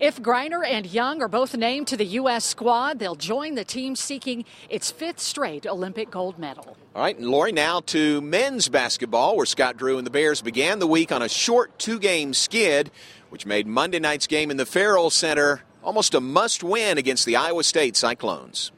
If 0.00 0.20
Griner 0.20 0.66
and 0.66 0.84
Young 0.84 1.22
are 1.22 1.28
both 1.28 1.56
named 1.56 1.86
to 1.88 1.96
the 1.96 2.04
U.S. 2.04 2.44
squad, 2.44 2.98
they'll 2.98 3.14
join 3.14 3.54
the 3.54 3.64
team 3.64 3.94
seeking 3.94 4.44
its 4.68 4.90
fifth 4.90 5.20
straight 5.20 5.64
Olympic 5.64 6.10
gold 6.10 6.40
medal. 6.40 6.76
All 6.96 7.02
right, 7.02 7.16
and 7.16 7.28
Lori, 7.28 7.52
now 7.52 7.78
to 7.86 8.20
men's 8.20 8.68
basketball, 8.68 9.36
where 9.36 9.46
Scott 9.46 9.76
Drew 9.76 9.98
and 9.98 10.06
the 10.06 10.10
Bears 10.10 10.42
began 10.42 10.80
the 10.80 10.88
week 10.88 11.12
on 11.12 11.22
a 11.22 11.28
short 11.28 11.78
two 11.78 12.00
game 12.00 12.34
skid, 12.34 12.90
which 13.30 13.46
made 13.46 13.68
Monday 13.68 14.00
night's 14.00 14.26
game 14.26 14.50
in 14.50 14.56
the 14.56 14.66
Ferrell 14.66 15.08
Center 15.08 15.62
almost 15.84 16.14
a 16.14 16.20
must 16.20 16.64
win 16.64 16.98
against 16.98 17.24
the 17.24 17.36
Iowa 17.36 17.62
State 17.62 17.96
Cyclones. 17.96 18.72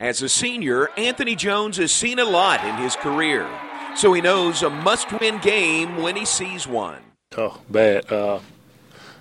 As 0.00 0.22
a 0.22 0.30
senior, 0.30 0.88
Anthony 0.96 1.36
Jones 1.36 1.76
has 1.76 1.92
seen 1.92 2.18
a 2.18 2.24
lot 2.24 2.64
in 2.64 2.74
his 2.76 2.96
career, 2.96 3.46
so 3.94 4.14
he 4.14 4.22
knows 4.22 4.62
a 4.62 4.70
must 4.70 5.12
win 5.20 5.38
game 5.40 5.98
when 5.98 6.16
he 6.16 6.24
sees 6.24 6.66
one. 6.66 7.02
Oh, 7.36 7.60
bad. 7.68 8.10
Uh, 8.10 8.40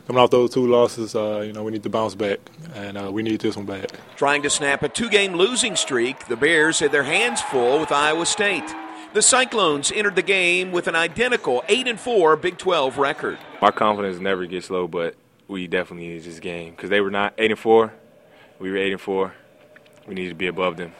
coming 0.07 0.23
off 0.23 0.29
those 0.29 0.53
two 0.53 0.65
losses, 0.65 1.17
uh, 1.17 1.43
you 1.45 1.51
know, 1.51 1.65
we 1.65 1.73
need 1.73 1.83
to 1.83 1.89
bounce 1.89 2.15
back, 2.15 2.39
and 2.75 2.97
uh, 2.97 3.11
we 3.11 3.23
need 3.23 3.41
this 3.41 3.57
one 3.57 3.65
back. 3.65 3.89
Trying 4.15 4.41
to 4.43 4.49
snap 4.49 4.81
a 4.81 4.87
two 4.87 5.09
game 5.09 5.33
losing 5.33 5.75
streak, 5.75 6.27
the 6.27 6.37
Bears 6.37 6.79
had 6.79 6.93
their 6.93 7.03
hands 7.03 7.41
full 7.41 7.81
with 7.81 7.91
Iowa 7.91 8.25
State. 8.25 8.73
The 9.11 9.21
Cyclones 9.21 9.91
entered 9.93 10.15
the 10.15 10.21
game 10.21 10.71
with 10.71 10.87
an 10.87 10.95
identical 10.95 11.61
8 11.67 11.89
and 11.89 11.99
4 11.99 12.37
Big 12.37 12.57
12 12.57 12.97
record. 12.97 13.37
Our 13.61 13.73
confidence 13.73 14.21
never 14.21 14.45
gets 14.45 14.69
low, 14.69 14.87
but 14.87 15.15
we 15.49 15.67
definitely 15.67 16.07
needed 16.07 16.23
this 16.23 16.39
game 16.39 16.71
because 16.71 16.89
they 16.89 17.01
were 17.01 17.11
not 17.11 17.33
8 17.37 17.51
and 17.51 17.59
4. 17.59 17.93
We 18.59 18.71
were 18.71 18.77
8 18.77 18.93
and 18.93 19.01
4. 19.01 19.33
We 20.09 20.15
need 20.15 20.29
to 20.29 20.35
be 20.35 20.47
above 20.47 20.75
them. 20.75 20.91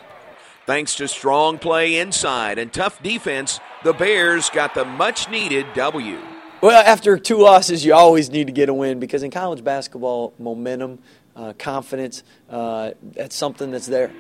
Thanks 0.68 0.94
to 0.96 1.08
strong 1.08 1.58
play 1.58 1.98
inside 1.98 2.60
and 2.60 2.72
tough 2.72 3.02
defense, 3.02 3.60
the 3.84 3.92
Bears 3.92 4.52
got 4.52 4.76
the 4.76 4.86
much 4.86 5.32
needed 5.32 5.66
W. 5.74 6.20
Well, 6.62 6.84
after 6.86 7.18
two 7.18 7.38
losses, 7.38 7.84
you 7.84 7.96
always 7.96 8.30
need 8.30 8.46
to 8.46 8.54
get 8.54 8.70
a 8.70 8.74
win 8.74 9.00
because 9.00 9.24
in 9.24 9.32
college 9.32 9.64
basketball, 9.64 10.34
momentum, 10.38 11.00
uh, 11.36 11.54
confidence, 11.58 12.22
uh, 12.52 12.92
that's 13.02 13.36
something 13.36 13.72
that's 13.72 13.88
there. 13.88 14.12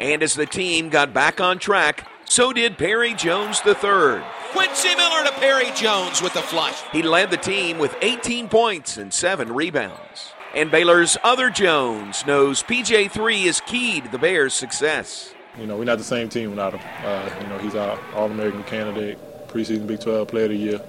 And 0.00 0.24
as 0.24 0.34
the 0.34 0.46
team 0.46 0.88
got 0.88 1.14
back 1.14 1.40
on 1.40 1.60
track, 1.60 2.08
so 2.24 2.52
did 2.52 2.78
Perry 2.78 3.14
Jones 3.14 3.60
III. 3.64 4.22
Quincy 4.50 4.94
Miller 4.96 5.24
to 5.24 5.32
Perry 5.38 5.70
Jones 5.76 6.20
with 6.20 6.32
the 6.32 6.42
flush. 6.42 6.82
He 6.90 7.02
led 7.04 7.30
the 7.30 7.36
team 7.36 7.78
with 7.78 7.94
18 8.02 8.48
points 8.48 8.96
and 8.96 9.14
seven 9.14 9.52
rebounds. 9.52 10.32
And 10.54 10.70
Baylor's 10.70 11.16
other 11.24 11.48
Jones 11.48 12.26
knows 12.26 12.62
PJ3 12.62 13.44
is 13.44 13.60
key 13.62 14.02
to 14.02 14.08
the 14.08 14.18
Bears' 14.18 14.52
success. 14.52 15.32
You 15.58 15.66
know, 15.66 15.78
we're 15.78 15.84
not 15.84 15.96
the 15.96 16.04
same 16.04 16.28
team 16.28 16.50
without 16.50 16.74
him. 16.74 16.80
Uh, 17.02 17.30
you 17.40 17.46
know, 17.48 17.58
he's 17.58 17.74
our 17.74 17.98
All 18.14 18.30
American 18.30 18.62
candidate, 18.64 19.18
preseason 19.48 19.86
Big 19.86 20.00
12 20.00 20.28
Player 20.28 20.44
of 20.44 20.50
the 20.50 20.56
Year. 20.56 20.80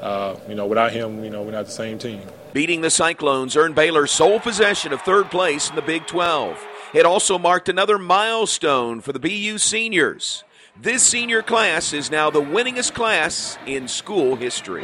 Uh, 0.00 0.36
you 0.48 0.56
know, 0.56 0.66
without 0.66 0.92
him, 0.92 1.22
you 1.22 1.30
know, 1.30 1.42
we're 1.42 1.52
not 1.52 1.66
the 1.66 1.70
same 1.70 1.96
team. 1.96 2.22
Beating 2.52 2.80
the 2.80 2.90
Cyclones 2.90 3.56
earned 3.56 3.76
Baylor 3.76 4.08
sole 4.08 4.40
possession 4.40 4.92
of 4.92 5.00
third 5.02 5.30
place 5.30 5.70
in 5.70 5.76
the 5.76 5.82
Big 5.82 6.06
12. 6.06 6.58
It 6.92 7.06
also 7.06 7.38
marked 7.38 7.68
another 7.68 7.98
milestone 7.98 9.00
for 9.00 9.12
the 9.12 9.20
BU 9.20 9.58
seniors. 9.58 10.42
This 10.76 11.04
senior 11.04 11.42
class 11.42 11.92
is 11.92 12.10
now 12.10 12.30
the 12.30 12.42
winningest 12.42 12.94
class 12.94 13.58
in 13.64 13.86
school 13.86 14.34
history. 14.36 14.82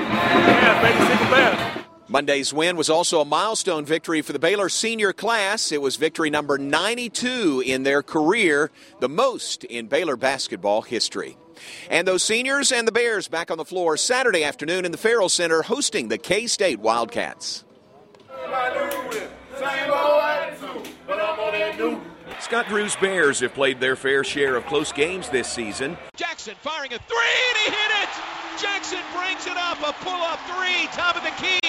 Monday's 2.10 2.54
win 2.54 2.76
was 2.78 2.88
also 2.88 3.20
a 3.20 3.24
milestone 3.24 3.84
victory 3.84 4.22
for 4.22 4.32
the 4.32 4.38
Baylor 4.38 4.70
senior 4.70 5.12
class. 5.12 5.70
It 5.70 5.82
was 5.82 5.96
victory 5.96 6.30
number 6.30 6.56
92 6.56 7.62
in 7.66 7.82
their 7.82 8.02
career, 8.02 8.70
the 9.00 9.10
most 9.10 9.64
in 9.64 9.88
Baylor 9.88 10.16
basketball 10.16 10.80
history. 10.80 11.36
And 11.90 12.08
those 12.08 12.22
seniors 12.22 12.72
and 12.72 12.88
the 12.88 12.92
Bears 12.92 13.28
back 13.28 13.50
on 13.50 13.58
the 13.58 13.64
floor 13.64 13.98
Saturday 13.98 14.42
afternoon 14.42 14.86
in 14.86 14.92
the 14.92 14.98
Ferrell 14.98 15.28
Center 15.28 15.60
hosting 15.60 16.08
the 16.08 16.16
K 16.16 16.46
State 16.46 16.80
Wildcats. 16.80 17.64
Scott 22.40 22.68
Drew's 22.68 22.96
Bears 22.96 23.40
have 23.40 23.52
played 23.52 23.80
their 23.80 23.96
fair 23.96 24.24
share 24.24 24.56
of 24.56 24.64
close 24.64 24.92
games 24.92 25.28
this 25.28 25.48
season. 25.48 25.98
Jackson 26.16 26.54
firing 26.62 26.94
a 26.94 26.98
three, 26.98 27.18
and 27.50 27.58
he 27.58 27.64
hit 27.64 28.02
it! 28.02 28.37
Jackson 28.60 28.98
brings 29.14 29.46
it 29.46 29.56
up, 29.56 29.78
a 29.80 29.92
pull 30.04 30.20
up 30.22 30.40
three, 30.46 30.86
top 30.92 31.16
of 31.16 31.22
the 31.22 31.30
key. 31.42 31.60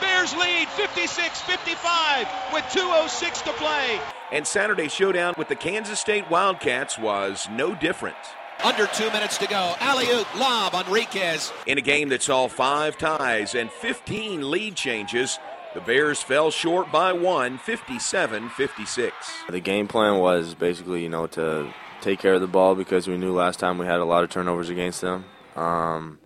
Bears 0.00 0.34
lead 0.34 0.68
56 0.68 1.40
55 1.42 2.26
with 2.52 2.64
2.06 2.64 3.44
to 3.44 3.52
play. 3.52 4.00
And 4.32 4.46
Saturday's 4.46 4.92
showdown 4.92 5.34
with 5.36 5.48
the 5.48 5.56
Kansas 5.56 6.00
State 6.00 6.30
Wildcats 6.30 6.98
was 6.98 7.48
no 7.50 7.74
different. 7.74 8.16
Under 8.64 8.86
two 8.88 9.10
minutes 9.10 9.38
to 9.38 9.46
go. 9.46 9.74
Alley 9.80 10.06
oop, 10.10 10.34
lob, 10.38 10.72
Henriquez. 10.72 11.52
In 11.66 11.78
a 11.78 11.82
game 11.82 12.08
that 12.08 12.22
saw 12.22 12.48
five 12.48 12.98
ties 12.98 13.54
and 13.54 13.70
15 13.70 14.50
lead 14.50 14.74
changes, 14.74 15.38
the 15.74 15.80
Bears 15.80 16.22
fell 16.22 16.50
short 16.50 16.90
by 16.90 17.12
one, 17.12 17.58
57 17.58 18.48
56. 18.50 19.14
The 19.50 19.60
game 19.60 19.86
plan 19.86 20.18
was 20.18 20.54
basically, 20.54 21.02
you 21.02 21.08
know, 21.08 21.26
to 21.28 21.72
take 22.00 22.18
care 22.18 22.34
of 22.34 22.40
the 22.40 22.46
ball 22.46 22.74
because 22.74 23.06
we 23.06 23.16
knew 23.16 23.32
last 23.32 23.60
time 23.60 23.78
we 23.78 23.86
had 23.86 24.00
a 24.00 24.04
lot 24.04 24.24
of 24.24 24.30
turnovers 24.30 24.70
against 24.70 25.02
them. 25.02 25.24
Um, 25.54 26.18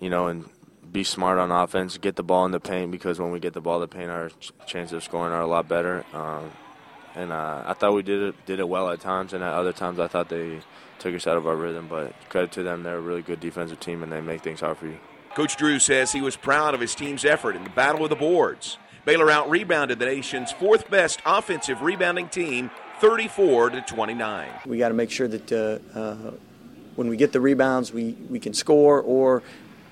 you 0.00 0.10
know, 0.10 0.28
and 0.28 0.48
be 0.92 1.04
smart 1.04 1.38
on 1.38 1.50
offense, 1.50 1.98
get 1.98 2.16
the 2.16 2.22
ball 2.22 2.46
in 2.46 2.52
the 2.52 2.60
paint 2.60 2.90
because 2.90 3.18
when 3.18 3.30
we 3.30 3.40
get 3.40 3.52
the 3.52 3.60
ball 3.60 3.76
in 3.76 3.80
the 3.82 3.88
paint, 3.88 4.10
our 4.10 4.30
ch- 4.30 4.52
chances 4.66 4.94
of 4.94 5.04
scoring 5.04 5.32
are 5.32 5.42
a 5.42 5.46
lot 5.46 5.68
better. 5.68 6.04
Um, 6.14 6.50
and 7.14 7.32
uh, 7.32 7.64
I 7.66 7.74
thought 7.74 7.94
we 7.94 8.02
did 8.02 8.22
it 8.22 8.46
did 8.46 8.60
it 8.60 8.68
well 8.68 8.90
at 8.90 9.00
times, 9.00 9.32
and 9.32 9.42
at 9.42 9.52
other 9.52 9.72
times 9.72 9.98
I 9.98 10.06
thought 10.06 10.28
they 10.28 10.60
took 10.98 11.14
us 11.14 11.26
out 11.26 11.36
of 11.36 11.46
our 11.46 11.56
rhythm. 11.56 11.88
But 11.88 12.14
credit 12.28 12.52
to 12.52 12.62
them, 12.62 12.82
they're 12.82 12.98
a 12.98 13.00
really 13.00 13.22
good 13.22 13.40
defensive 13.40 13.80
team, 13.80 14.02
and 14.02 14.12
they 14.12 14.20
make 14.20 14.42
things 14.42 14.60
hard 14.60 14.78
for 14.78 14.86
you. 14.86 14.98
Coach 15.34 15.56
Drew 15.56 15.78
says 15.78 16.12
he 16.12 16.22
was 16.22 16.36
proud 16.36 16.74
of 16.74 16.80
his 16.80 16.94
team's 16.94 17.24
effort 17.24 17.56
in 17.56 17.64
the 17.64 17.70
battle 17.70 18.04
of 18.04 18.10
the 18.10 18.16
boards. 18.16 18.78
Baylor 19.04 19.30
out 19.30 19.48
rebounded 19.48 19.98
the 19.98 20.06
nation's 20.06 20.50
fourth 20.50 20.90
best 20.90 21.20
offensive 21.24 21.80
rebounding 21.80 22.28
team, 22.28 22.70
34 23.00 23.70
to 23.70 23.80
29. 23.82 24.48
We 24.66 24.78
got 24.78 24.88
to 24.88 24.94
make 24.94 25.10
sure 25.10 25.28
that 25.28 25.52
uh, 25.52 25.98
uh, 25.98 26.32
when 26.96 27.08
we 27.08 27.16
get 27.16 27.32
the 27.32 27.40
rebounds, 27.40 27.92
we, 27.92 28.12
we 28.28 28.40
can 28.40 28.52
score 28.52 29.00
or 29.00 29.42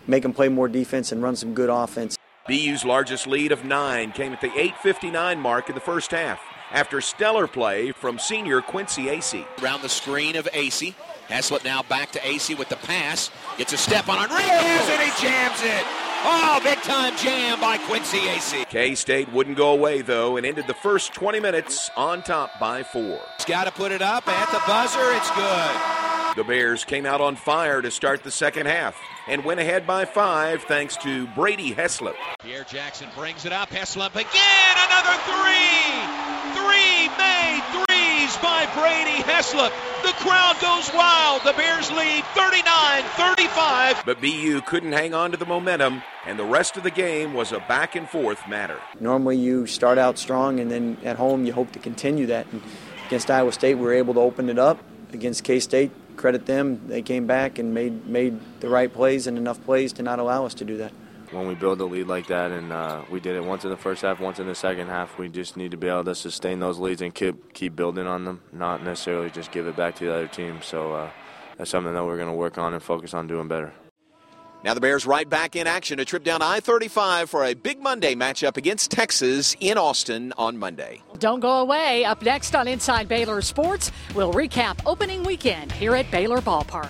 make 0.07 0.23
them 0.23 0.33
play 0.33 0.49
more 0.49 0.69
defense 0.69 1.13
and 1.13 1.23
run 1.23 1.37
some 1.37 1.55
good 1.55 1.71
offense. 1.71 2.17
BU's 2.47 2.85
largest 2.85 3.27
lead 3.27 3.53
of 3.53 3.65
nine 3.65 4.13
came 4.13 4.33
at 4.33 4.41
the 4.41 4.51
8:59 4.51 5.41
mark 5.41 5.69
in 5.69 5.75
the 5.75 5.81
first 5.81 6.11
half 6.11 6.41
after 6.71 7.01
stellar 7.01 7.47
play 7.47 7.93
from 7.93 8.19
senior 8.19 8.61
Quincy 8.61 9.05
Acey. 9.05 9.47
Around 9.63 9.83
the 9.83 9.89
screen 9.89 10.37
of 10.37 10.47
Acey. 10.53 10.95
Heslop 11.29 11.65
now 11.65 11.83
back 11.83 12.11
to 12.13 12.19
Acey 12.19 12.59
with 12.59 12.69
the 12.69 12.77
pass. 12.77 13.31
Gets 13.57 13.73
a 13.73 13.79
step 13.79 14.09
on 14.09 14.19
Henriquez 14.19 14.89
and 14.91 15.01
he 15.01 15.23
jams 15.23 15.63
it. 15.63 15.85
Oh, 16.27 16.61
big 16.63 16.79
time 16.83 17.17
jam 17.17 17.61
by 17.61 17.79
Quincy 17.79 18.19
Acey. 18.19 18.69
K 18.69 18.95
State 18.95 19.33
wouldn't 19.33 19.57
go 19.57 19.73
away 19.73 20.03
though 20.03 20.37
and 20.37 20.45
ended 20.45 20.67
the 20.67 20.75
first 20.75 21.15
20 21.15 21.41
minutes 21.41 21.91
on 21.97 22.23
top 22.23 22.59
by 22.61 22.83
four. 22.83 23.21
He's 23.39 23.47
got 23.47 23.65
to 23.65 23.73
put 23.73 23.93
it 23.93 24.03
up 24.03 24.29
at 24.29 24.51
the 24.51 24.61
buzzer. 24.67 25.13
It's 25.13 25.31
good. 25.31 26.04
The 26.37 26.43
Bears 26.43 26.85
came 26.85 27.07
out 27.07 27.21
on 27.21 27.37
fire 27.37 27.81
to 27.81 27.93
start 27.93 28.25
the 28.25 28.31
second 28.33 28.67
half 28.67 29.01
and 29.29 29.45
went 29.45 29.61
ahead 29.61 29.87
by 29.87 30.05
five 30.05 30.65
thanks 30.65 30.97
to 30.97 31.29
Brady 31.29 31.73
Heslop. 31.73 32.17
Pierre 32.41 32.65
Jackson 32.65 33.09
brings 33.15 33.45
it 33.45 33.53
up. 33.53 33.71
Heslop 33.71 34.17
again, 34.17 34.77
another 34.89 35.17
three. 35.31 35.95
Three 36.59 37.07
made 37.19 37.63
threes 37.71 38.37
by 38.39 38.67
Brady 38.75 39.23
Heslop. 39.23 39.71
The 40.03 40.13
crowd 40.19 40.57
goes 40.61 40.93
wild. 40.93 41.43
The 41.45 41.53
Bears 41.53 41.93
lead 41.93 42.25
39 42.35 43.05
35. 43.17 44.03
But 44.05 44.21
BU 44.21 44.61
couldn't 44.63 44.93
hang 44.93 45.15
on 45.15 45.31
to 45.31 45.37
the 45.37 45.47
momentum, 45.47 46.03
and 46.27 46.37
the 46.37 46.45
rest 46.45 46.77
of 46.77 46.83
the 46.83 46.91
game 46.91 47.35
was 47.35 47.53
a 47.53 47.61
back 47.61 47.95
and 47.95 48.09
forth 48.09 48.49
matter. 48.49 48.81
Normally, 48.99 49.37
you 49.37 49.67
start 49.69 49.99
out 49.99 50.19
strong, 50.19 50.59
and 50.59 50.69
then 50.69 50.97
at 51.05 51.15
home, 51.15 51.45
you 51.45 51.53
hope 51.53 51.71
to 51.73 51.79
continue 51.79 52.27
that. 52.27 52.49
And 52.51 52.61
against 53.07 53.31
Iowa 53.31 53.53
State, 53.53 53.77
we 53.77 53.83
were 53.83 53.95
able 53.95 54.15
to 54.15 54.21
open 54.21 54.49
it 54.49 54.59
up. 54.59 54.81
Against 55.13 55.45
K 55.45 55.61
State, 55.61 55.93
credit 56.17 56.47
them. 56.47 56.81
They 56.89 57.03
came 57.03 57.27
back 57.27 57.59
and 57.59 57.75
made, 57.75 58.07
made 58.07 58.39
the 58.61 58.69
right 58.69 58.93
plays 58.93 59.27
and 59.27 59.37
enough 59.37 59.63
plays 59.65 59.93
to 59.95 60.03
not 60.03 60.19
allow 60.19 60.47
us 60.47 60.55
to 60.55 60.65
do 60.65 60.77
that. 60.79 60.93
when 61.31 61.47
we 61.49 61.55
build 61.55 61.81
a 61.81 61.85
lead 61.85 62.07
like 62.07 62.27
that, 62.29 62.51
and 62.51 62.73
uh, 62.73 63.03
we 63.11 63.21
did 63.21 63.35
it 63.37 63.45
once 63.45 63.65
in 63.65 63.71
the 63.71 63.77
first 63.77 64.03
half, 64.03 64.21
once 64.21 64.39
in 64.39 64.47
the 64.47 64.55
second 64.55 64.89
half. 64.89 65.19
We 65.19 65.29
just 65.29 65.57
need 65.57 65.71
to 65.73 65.77
be 65.77 65.89
able 65.89 66.05
to 66.05 66.15
sustain 66.15 66.61
those 66.61 66.79
leads 66.79 67.03
and 67.03 67.15
keep 67.15 67.53
keep 67.55 67.75
building 67.77 68.07
on 68.07 68.25
them, 68.25 68.41
not 68.53 68.83
necessarily 68.83 69.31
just 69.31 69.51
give 69.51 69.67
it 69.67 69.77
back 69.77 69.97
to 69.97 70.05
the 70.05 70.13
other 70.15 70.29
team. 70.29 70.61
So 70.63 70.93
uh, 70.93 71.11
that's 71.59 71.71
something 71.71 71.93
that 71.93 72.05
we're 72.05 72.17
going 72.17 72.29
to 72.29 72.35
work 72.35 72.59
on 72.59 72.73
and 72.75 72.83
focus 72.83 73.15
on 73.15 73.27
doing 73.27 73.49
better. 73.49 73.73
Now 74.65 74.73
the 74.73 74.81
Bears 74.81 75.05
right 75.05 75.29
back 75.29 75.57
in 75.57 75.67
action. 75.67 76.01
A 76.01 76.07
trip 76.07 76.25
down 76.25 76.41
I 76.41 76.59
35 76.59 77.29
for 77.29 77.45
a 77.45 77.53
big 77.53 77.83
Monday 77.83 78.15
matchup 78.15 78.57
against 78.57 78.91
Texas 78.91 79.55
in 79.61 79.77
Austin 79.77 80.33
on 80.39 80.57
Monday. 80.57 81.03
Don't 81.19 81.41
go 81.41 81.59
away. 81.59 82.07
Up 82.07 82.23
next 82.23 82.55
on 82.55 82.67
Inside 82.67 83.07
Baylor 83.07 83.43
Sports, 83.43 83.93
we'll 84.15 84.33
recap 84.33 84.81
opening 84.87 85.23
weekend 85.23 85.71
here 85.71 85.95
at 85.95 86.11
Baylor 86.11 86.39
Ballpark. 86.39 86.89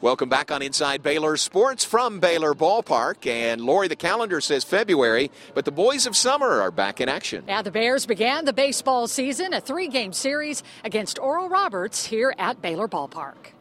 Welcome 0.00 0.28
back 0.28 0.52
on 0.52 0.62
Inside 0.62 1.02
Baylor 1.02 1.36
Sports 1.36 1.84
from 1.84 2.20
Baylor 2.20 2.54
Ballpark. 2.54 3.26
And 3.26 3.60
Lori, 3.60 3.88
the 3.88 3.96
calendar 3.96 4.40
says 4.40 4.62
February, 4.62 5.32
but 5.54 5.64
the 5.64 5.72
boys 5.72 6.06
of 6.06 6.16
summer 6.16 6.60
are 6.60 6.70
back 6.70 7.00
in 7.00 7.08
action. 7.08 7.42
Now, 7.48 7.62
the 7.62 7.72
Bears 7.72 8.06
began 8.06 8.44
the 8.44 8.52
baseball 8.52 9.08
season, 9.08 9.54
a 9.54 9.60
three 9.60 9.88
game 9.88 10.12
series 10.12 10.62
against 10.84 11.18
Oral 11.18 11.48
Roberts 11.48 12.06
here 12.06 12.32
at 12.38 12.62
Baylor 12.62 12.86
Ballpark. 12.86 13.54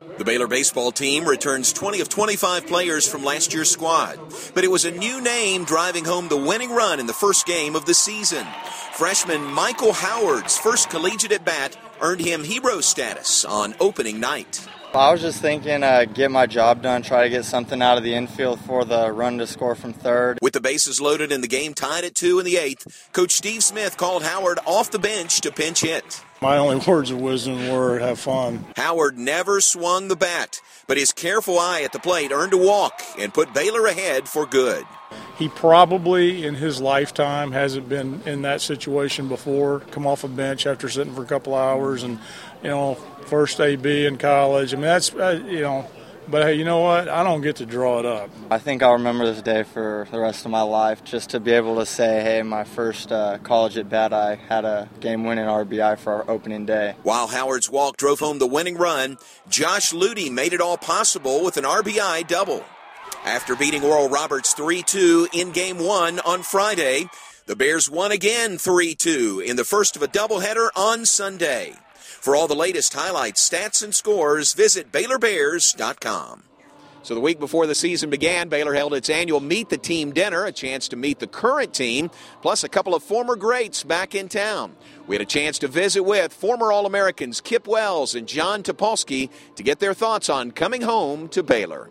The 0.00 0.24
Baylor 0.24 0.46
baseball 0.46 0.92
team 0.92 1.24
returns 1.24 1.72
20 1.72 2.00
of 2.00 2.08
25 2.08 2.68
players 2.68 3.08
from 3.08 3.24
last 3.24 3.52
year's 3.52 3.70
squad, 3.70 4.16
but 4.54 4.62
it 4.62 4.70
was 4.70 4.84
a 4.84 4.92
new 4.92 5.20
name 5.20 5.64
driving 5.64 6.04
home 6.04 6.28
the 6.28 6.36
winning 6.36 6.70
run 6.70 7.00
in 7.00 7.06
the 7.06 7.12
first 7.12 7.46
game 7.46 7.74
of 7.74 7.84
the 7.84 7.94
season. 7.94 8.46
Freshman 8.92 9.42
Michael 9.42 9.92
Howard's 9.92 10.56
first 10.56 10.88
collegiate 10.88 11.32
at 11.32 11.44
bat 11.44 11.76
earned 12.00 12.20
him 12.20 12.44
hero 12.44 12.80
status 12.80 13.44
on 13.44 13.74
opening 13.80 14.20
night. 14.20 14.68
I 14.94 15.12
was 15.12 15.20
just 15.20 15.42
thinking, 15.42 15.82
uh, 15.82 16.06
get 16.06 16.30
my 16.30 16.46
job 16.46 16.82
done, 16.82 17.02
try 17.02 17.24
to 17.24 17.28
get 17.28 17.44
something 17.44 17.82
out 17.82 17.98
of 17.98 18.04
the 18.04 18.14
infield 18.14 18.58
for 18.60 18.86
the 18.86 19.12
run 19.12 19.36
to 19.38 19.46
score 19.46 19.74
from 19.74 19.92
third. 19.92 20.38
With 20.40 20.54
the 20.54 20.62
bases 20.62 20.98
loaded 20.98 21.30
and 21.30 21.44
the 21.44 21.48
game 21.48 21.74
tied 21.74 22.04
at 22.04 22.14
two 22.14 22.38
in 22.38 22.46
the 22.46 22.56
eighth, 22.56 23.10
Coach 23.12 23.32
Steve 23.32 23.62
Smith 23.62 23.98
called 23.98 24.22
Howard 24.22 24.58
off 24.66 24.90
the 24.90 24.98
bench 24.98 25.42
to 25.42 25.52
pinch 25.52 25.82
hit. 25.82 26.22
My 26.40 26.56
only 26.56 26.76
words 26.86 27.10
of 27.10 27.20
wisdom 27.20 27.68
were 27.68 27.98
have 27.98 28.18
fun. 28.18 28.64
Howard 28.76 29.18
never 29.18 29.60
swung 29.60 30.08
the 30.08 30.16
bat, 30.16 30.60
but 30.86 30.96
his 30.96 31.12
careful 31.12 31.58
eye 31.58 31.82
at 31.82 31.92
the 31.92 31.98
plate 31.98 32.32
earned 32.32 32.54
a 32.54 32.58
walk 32.58 33.02
and 33.18 33.34
put 33.34 33.52
Baylor 33.52 33.86
ahead 33.86 34.26
for 34.26 34.46
good. 34.46 34.86
He 35.38 35.48
probably 35.48 36.46
in 36.46 36.54
his 36.54 36.80
lifetime 36.80 37.52
hasn't 37.52 37.88
been 37.88 38.22
in 38.26 38.42
that 38.42 38.60
situation 38.60 39.28
before. 39.28 39.80
Come 39.90 40.06
off 40.06 40.24
a 40.24 40.28
bench 40.28 40.66
after 40.66 40.88
sitting 40.88 41.14
for 41.14 41.22
a 41.22 41.26
couple 41.26 41.54
hours 41.54 42.02
and, 42.02 42.18
you 42.62 42.70
know, 42.70 42.98
first 43.28 43.60
AB 43.60 44.06
in 44.06 44.16
college. 44.16 44.72
I 44.72 44.76
mean, 44.76 44.86
that's, 44.86 45.14
uh, 45.14 45.42
you 45.46 45.60
know, 45.60 45.86
but 46.30 46.42
hey, 46.42 46.54
you 46.54 46.64
know 46.64 46.80
what? 46.80 47.08
I 47.08 47.22
don't 47.22 47.40
get 47.40 47.56
to 47.56 47.66
draw 47.66 47.98
it 48.00 48.06
up. 48.06 48.30
I 48.50 48.58
think 48.58 48.82
I'll 48.82 48.94
remember 48.94 49.24
this 49.24 49.42
day 49.42 49.62
for 49.62 50.06
the 50.10 50.18
rest 50.18 50.44
of 50.44 50.50
my 50.50 50.62
life 50.62 51.04
just 51.04 51.30
to 51.30 51.40
be 51.40 51.52
able 51.52 51.76
to 51.76 51.86
say, 51.86 52.22
hey, 52.22 52.42
my 52.42 52.64
first 52.64 53.12
uh, 53.12 53.38
college 53.38 53.78
at 53.78 53.88
bat, 53.88 54.12
I 54.12 54.34
had 54.34 54.64
a 54.64 54.88
game 55.00 55.24
winning 55.24 55.46
RBI 55.46 55.98
for 55.98 56.12
our 56.12 56.30
opening 56.30 56.66
day. 56.66 56.94
While 57.02 57.28
Howard's 57.28 57.70
walk 57.70 57.96
drove 57.96 58.18
home 58.18 58.38
the 58.38 58.46
winning 58.46 58.76
run, 58.76 59.18
Josh 59.48 59.92
Ludy 59.92 60.30
made 60.30 60.52
it 60.52 60.60
all 60.60 60.76
possible 60.76 61.44
with 61.44 61.56
an 61.56 61.64
RBI 61.64 62.26
double. 62.26 62.64
After 63.24 63.56
beating 63.56 63.82
Oral 63.82 64.08
Roberts 64.08 64.52
3 64.54 64.82
2 64.82 65.28
in 65.32 65.50
game 65.52 65.78
one 65.78 66.18
on 66.20 66.42
Friday, 66.42 67.08
the 67.46 67.56
Bears 67.56 67.90
won 67.90 68.12
again 68.12 68.58
3 68.58 68.94
2 68.94 69.42
in 69.46 69.56
the 69.56 69.64
first 69.64 69.96
of 69.96 70.02
a 70.02 70.08
doubleheader 70.08 70.68
on 70.76 71.06
Sunday. 71.06 71.74
For 72.20 72.34
all 72.34 72.48
the 72.48 72.54
latest 72.54 72.94
highlights, 72.94 73.48
stats, 73.48 73.82
and 73.82 73.94
scores, 73.94 74.52
visit 74.52 74.90
BaylorBears.com. 74.90 76.42
So 77.04 77.14
the 77.14 77.20
week 77.20 77.38
before 77.38 77.66
the 77.66 77.76
season 77.76 78.10
began, 78.10 78.48
Baylor 78.48 78.74
held 78.74 78.92
its 78.92 79.08
annual 79.08 79.40
Meet 79.40 79.68
the 79.70 79.78
Team 79.78 80.12
dinner, 80.12 80.44
a 80.44 80.52
chance 80.52 80.88
to 80.88 80.96
meet 80.96 81.20
the 81.20 81.28
current 81.28 81.72
team, 81.72 82.10
plus 82.42 82.64
a 82.64 82.68
couple 82.68 82.94
of 82.94 83.04
former 83.04 83.36
greats 83.36 83.84
back 83.84 84.16
in 84.16 84.28
town. 84.28 84.74
We 85.06 85.14
had 85.14 85.22
a 85.22 85.24
chance 85.24 85.58
to 85.60 85.68
visit 85.68 86.02
with 86.02 86.32
former 86.32 86.72
All 86.72 86.86
Americans 86.86 87.40
Kip 87.40 87.68
Wells 87.68 88.14
and 88.16 88.26
John 88.26 88.62
Topolsky 88.62 89.30
to 89.54 89.62
get 89.62 89.78
their 89.78 89.94
thoughts 89.94 90.28
on 90.28 90.50
coming 90.50 90.82
home 90.82 91.28
to 91.28 91.42
Baylor. 91.42 91.88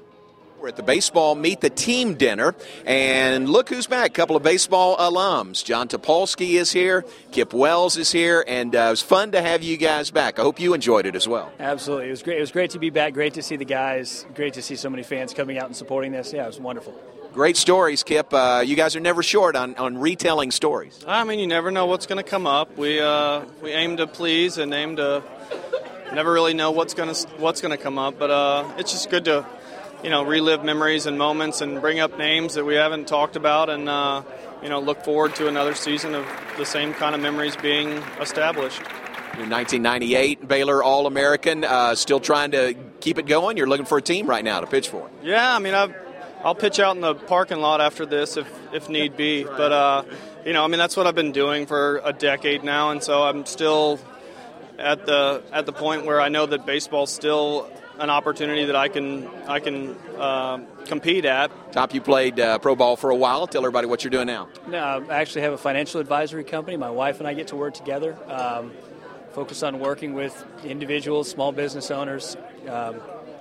We're 0.59 0.69
at 0.69 0.75
the 0.75 0.81
baseball 0.81 1.35
meet 1.35 1.61
the 1.61 1.69
team 1.69 2.15
dinner, 2.15 2.55
and 2.83 3.47
look 3.47 3.69
who's 3.69 3.85
back. 3.85 4.09
A 4.09 4.13
couple 4.13 4.35
of 4.35 4.41
baseball 4.41 4.97
alums. 4.97 5.63
John 5.63 5.87
Topolsky 5.87 6.53
is 6.53 6.71
here, 6.71 7.05
Kip 7.31 7.53
Wells 7.53 7.95
is 7.95 8.11
here, 8.11 8.43
and 8.47 8.75
uh, 8.75 8.79
it 8.79 8.89
was 8.89 9.01
fun 9.03 9.33
to 9.33 9.41
have 9.41 9.61
you 9.61 9.77
guys 9.77 10.09
back. 10.09 10.39
I 10.39 10.41
hope 10.41 10.59
you 10.59 10.73
enjoyed 10.73 11.05
it 11.05 11.15
as 11.15 11.27
well. 11.27 11.51
Absolutely. 11.59 12.07
It 12.07 12.11
was 12.11 12.23
great. 12.23 12.37
It 12.37 12.41
was 12.41 12.51
great 12.51 12.71
to 12.71 12.79
be 12.79 12.89
back. 12.89 13.13
Great 13.13 13.35
to 13.35 13.43
see 13.43 13.55
the 13.55 13.65
guys. 13.65 14.25
Great 14.33 14.55
to 14.55 14.63
see 14.63 14.75
so 14.75 14.89
many 14.89 15.03
fans 15.03 15.31
coming 15.31 15.59
out 15.59 15.67
and 15.67 15.75
supporting 15.75 16.11
this. 16.11 16.33
Yeah, 16.33 16.45
it 16.45 16.47
was 16.47 16.59
wonderful. 16.59 16.95
Great 17.33 17.55
stories, 17.55 18.01
Kip. 18.01 18.33
Uh, 18.33 18.63
you 18.65 18.75
guys 18.75 18.95
are 18.95 18.99
never 18.99 19.21
short 19.21 19.55
on, 19.55 19.75
on 19.75 19.99
retelling 19.99 20.49
stories. 20.49 21.05
I 21.07 21.23
mean, 21.23 21.37
you 21.37 21.45
never 21.45 21.69
know 21.69 21.85
what's 21.85 22.07
going 22.07 22.23
to 22.23 22.27
come 22.27 22.47
up. 22.47 22.75
We 22.77 22.99
uh, 22.99 23.45
we 23.61 23.73
aim 23.73 23.97
to 23.97 24.07
please 24.07 24.57
and 24.57 24.73
aim 24.73 24.95
to 24.95 25.21
never 26.13 26.33
really 26.33 26.55
know 26.55 26.71
what's 26.71 26.95
going 26.95 27.13
to 27.13 27.27
what's 27.37 27.61
going 27.61 27.77
to 27.77 27.83
come 27.83 27.99
up, 27.99 28.17
but 28.17 28.31
uh, 28.31 28.67
it's 28.79 28.91
just 28.91 29.11
good 29.11 29.25
to 29.25 29.45
you 30.03 30.09
know, 30.09 30.23
relive 30.23 30.63
memories 30.63 31.05
and 31.05 31.17
moments 31.17 31.61
and 31.61 31.81
bring 31.81 31.99
up 31.99 32.17
names 32.17 32.53
that 32.53 32.65
we 32.65 32.75
haven't 32.75 33.07
talked 33.07 33.35
about 33.35 33.69
and, 33.69 33.89
uh, 33.89 34.21
you 34.61 34.69
know, 34.69 34.79
look 34.79 35.03
forward 35.03 35.35
to 35.35 35.47
another 35.47 35.73
season 35.73 36.15
of 36.15 36.25
the 36.57 36.65
same 36.65 36.93
kind 36.93 37.15
of 37.15 37.21
memories 37.21 37.55
being 37.57 37.89
established. 38.19 38.81
In 39.39 39.49
1998, 39.51 40.47
Baylor 40.47 40.83
All 40.83 41.05
American, 41.05 41.63
uh, 41.63 41.93
still 41.95 42.19
trying 42.19 42.51
to 42.51 42.75
keep 43.01 43.19
it 43.19 43.27
going. 43.27 43.57
You're 43.57 43.67
looking 43.67 43.85
for 43.85 43.99
a 43.99 44.01
team 44.01 44.27
right 44.27 44.43
now 44.43 44.61
to 44.61 44.67
pitch 44.67 44.89
for. 44.89 45.09
Yeah, 45.21 45.55
I 45.55 45.59
mean, 45.59 45.75
i 45.75 45.93
will 46.43 46.55
pitch 46.55 46.79
out 46.79 46.95
in 46.95 47.01
the 47.01 47.13
parking 47.13 47.59
lot 47.59 47.81
after 47.81 48.05
this 48.05 48.37
if, 48.37 48.51
if 48.73 48.89
need 48.89 49.15
be. 49.15 49.43
But, 49.43 49.71
uh, 49.71 50.03
you 50.45 50.53
know, 50.53 50.63
I 50.63 50.67
mean, 50.67 50.79
that's 50.79 50.97
what 50.97 51.05
I've 51.05 51.15
been 51.15 51.33
doing 51.33 51.65
for 51.65 52.01
a 52.03 52.13
decade 52.13 52.63
now, 52.63 52.91
and 52.91 53.03
so 53.03 53.23
I'm 53.23 53.45
still 53.45 53.99
at 54.79 55.05
the 55.05 55.43
at 55.51 55.65
the 55.65 55.73
point 55.73 56.05
where 56.05 56.21
I 56.21 56.29
know 56.29 56.45
that 56.45 56.65
baseball's 56.65 57.11
still 57.11 57.69
an 57.99 58.09
opportunity 58.09 58.65
that 58.65 58.75
I 58.75 58.87
can 58.87 59.27
I 59.47 59.59
can 59.59 59.95
uh, 60.17 60.59
compete 60.85 61.25
at. 61.25 61.51
Top, 61.71 61.93
you 61.93 62.01
played 62.01 62.39
uh, 62.39 62.59
pro 62.59 62.75
ball 62.75 62.95
for 62.95 63.09
a 63.09 63.15
while. 63.15 63.47
Tell 63.47 63.61
everybody 63.61 63.87
what 63.87 64.03
you're 64.03 64.11
doing 64.11 64.27
now. 64.27 64.47
No, 64.67 65.05
I 65.09 65.15
actually 65.15 65.41
have 65.41 65.53
a 65.53 65.57
financial 65.57 65.99
advisory 65.99 66.43
company. 66.43 66.77
My 66.77 66.89
wife 66.89 67.19
and 67.19 67.27
I 67.27 67.33
get 67.33 67.47
to 67.49 67.55
work 67.55 67.73
together. 67.73 68.17
Um, 68.27 68.71
focus 69.31 69.63
on 69.63 69.79
working 69.79 70.13
with 70.13 70.45
individuals, 70.63 71.29
small 71.29 71.51
business 71.51 71.91
owners, 71.91 72.35
um, 72.67 72.95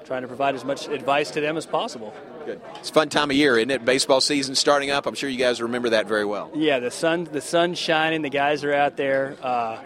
trying 0.04 0.22
to 0.22 0.28
provide 0.28 0.54
as 0.54 0.64
much 0.64 0.88
advice 0.88 1.30
to 1.32 1.40
them 1.40 1.56
as 1.56 1.66
possible. 1.66 2.12
Good. 2.44 2.60
It's 2.76 2.90
a 2.90 2.92
fun 2.92 3.08
time 3.08 3.30
of 3.30 3.36
year, 3.36 3.56
isn't 3.58 3.70
it? 3.70 3.84
Baseball 3.84 4.20
season 4.20 4.54
starting 4.54 4.90
up. 4.90 5.06
I'm 5.06 5.14
sure 5.14 5.28
you 5.28 5.38
guys 5.38 5.60
remember 5.60 5.90
that 5.90 6.06
very 6.06 6.24
well. 6.24 6.50
Yeah, 6.54 6.78
the 6.78 6.90
sun 6.90 7.24
the 7.24 7.40
sun's 7.40 7.78
shining. 7.78 8.22
The 8.22 8.30
guys 8.30 8.62
are 8.62 8.72
out 8.72 8.96
there. 8.96 9.36
Uh, 9.42 9.82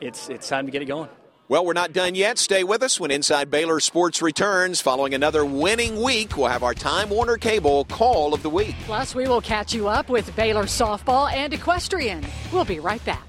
it's 0.00 0.28
it's 0.28 0.48
time 0.48 0.66
to 0.66 0.72
get 0.72 0.82
it 0.82 0.86
going. 0.86 1.08
Well, 1.48 1.64
we're 1.64 1.74
not 1.74 1.92
done 1.92 2.16
yet. 2.16 2.38
Stay 2.38 2.64
with 2.64 2.82
us 2.82 2.98
when 2.98 3.12
Inside 3.12 3.52
Baylor 3.52 3.78
Sports 3.78 4.20
returns. 4.20 4.80
Following 4.80 5.14
another 5.14 5.44
winning 5.44 6.02
week, 6.02 6.36
we'll 6.36 6.48
have 6.48 6.64
our 6.64 6.74
Time 6.74 7.08
Warner 7.08 7.36
Cable 7.36 7.84
Call 7.84 8.34
of 8.34 8.42
the 8.42 8.50
Week. 8.50 8.74
Plus, 8.84 9.14
we 9.14 9.28
will 9.28 9.40
catch 9.40 9.72
you 9.72 9.86
up 9.86 10.08
with 10.08 10.34
Baylor 10.34 10.64
softball 10.64 11.32
and 11.32 11.54
equestrian. 11.54 12.26
We'll 12.52 12.64
be 12.64 12.80
right 12.80 13.04
back. 13.04 13.22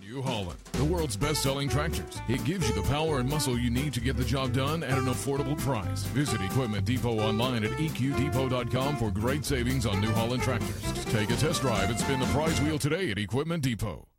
New 0.00 0.20
Holland, 0.20 0.58
the 0.72 0.84
world's 0.84 1.16
best 1.16 1.44
selling 1.44 1.68
tractors. 1.68 2.20
It 2.28 2.42
gives 2.42 2.68
you 2.68 2.74
the 2.74 2.82
power 2.88 3.20
and 3.20 3.28
muscle 3.28 3.56
you 3.56 3.70
need 3.70 3.94
to 3.94 4.00
get 4.00 4.16
the 4.16 4.24
job 4.24 4.52
done 4.52 4.82
at 4.82 4.98
an 4.98 5.04
affordable 5.04 5.56
price. 5.56 6.02
Visit 6.06 6.40
Equipment 6.42 6.84
Depot 6.84 7.20
online 7.20 7.62
at 7.62 7.70
eqdepot.com 7.70 8.96
for 8.96 9.12
great 9.12 9.44
savings 9.44 9.86
on 9.86 10.00
New 10.00 10.10
Holland 10.10 10.42
tractors. 10.42 11.04
Take 11.04 11.30
a 11.30 11.36
test 11.36 11.60
drive 11.60 11.90
and 11.90 12.00
spin 12.00 12.18
the 12.18 12.26
prize 12.26 12.60
wheel 12.62 12.80
today 12.80 13.12
at 13.12 13.18
Equipment 13.18 13.62
Depot. 13.62 14.09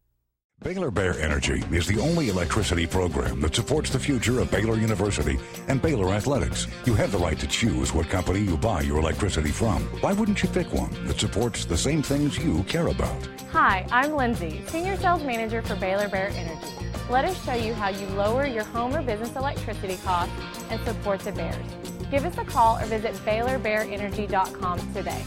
Baylor 0.63 0.91
Bear 0.91 1.19
Energy 1.19 1.63
is 1.71 1.88
the 1.88 2.00
only 2.00 2.30
electricity 2.30 2.86
program 2.86 3.41
that 3.41 3.56
supports 3.56 3.89
the 3.89 3.97
future 3.97 4.39
of 4.39 4.52
Baylor 4.52 4.76
University 4.76 5.39
and 5.67 5.82
Baylor 5.82 6.13
athletics. 6.13 6.67
You 6.86 6.93
have 6.93 7.12
the 7.12 7.17
right 7.17 7.39
to 7.39 7.47
choose 7.47 7.95
what 7.95 8.10
company 8.10 8.41
you 8.41 8.58
buy 8.58 8.82
your 8.82 9.00
electricity 9.00 9.50
from. 9.50 9.82
Why 10.02 10.13
wouldn't 10.13 10.43
you 10.43 10.50
pick 10.50 10.71
one 10.71 10.91
that 11.08 11.19
supports 11.19 11.65
the 11.65 11.76
same 11.76 12.04
things 12.04 12.38
you 12.38 12.62
care 12.65 12.86
about? 12.86 13.28
Hi, 13.52 13.88
I'm 13.91 14.15
Lindsay, 14.15 14.62
Senior 14.67 14.97
Sales 14.97 15.24
Manager 15.24 15.63
for 15.63 15.76
Baylor 15.78 16.08
Bear 16.08 16.28
Energy. 16.28 16.67
Let 17.10 17.26
us 17.26 17.43
show 17.43 17.56
you 17.56 17.74
how 17.74 17.89
you 17.89 18.06
lower 18.10 18.45
your 18.45 18.65
home 18.65 18.93
or 18.95 19.02
business 19.02 19.36
electricity 19.36 19.97
costs 20.04 20.36
and 20.69 20.80
support 20.82 21.21
the 21.21 21.32
Bears. 21.32 21.65
Give 22.12 22.24
us 22.24 22.38
a 22.38 22.45
call 22.45 22.78
or 22.78 22.86
visit 22.86 23.15
BaylorBearEnergy.com 23.26 24.93
today. 24.93 25.24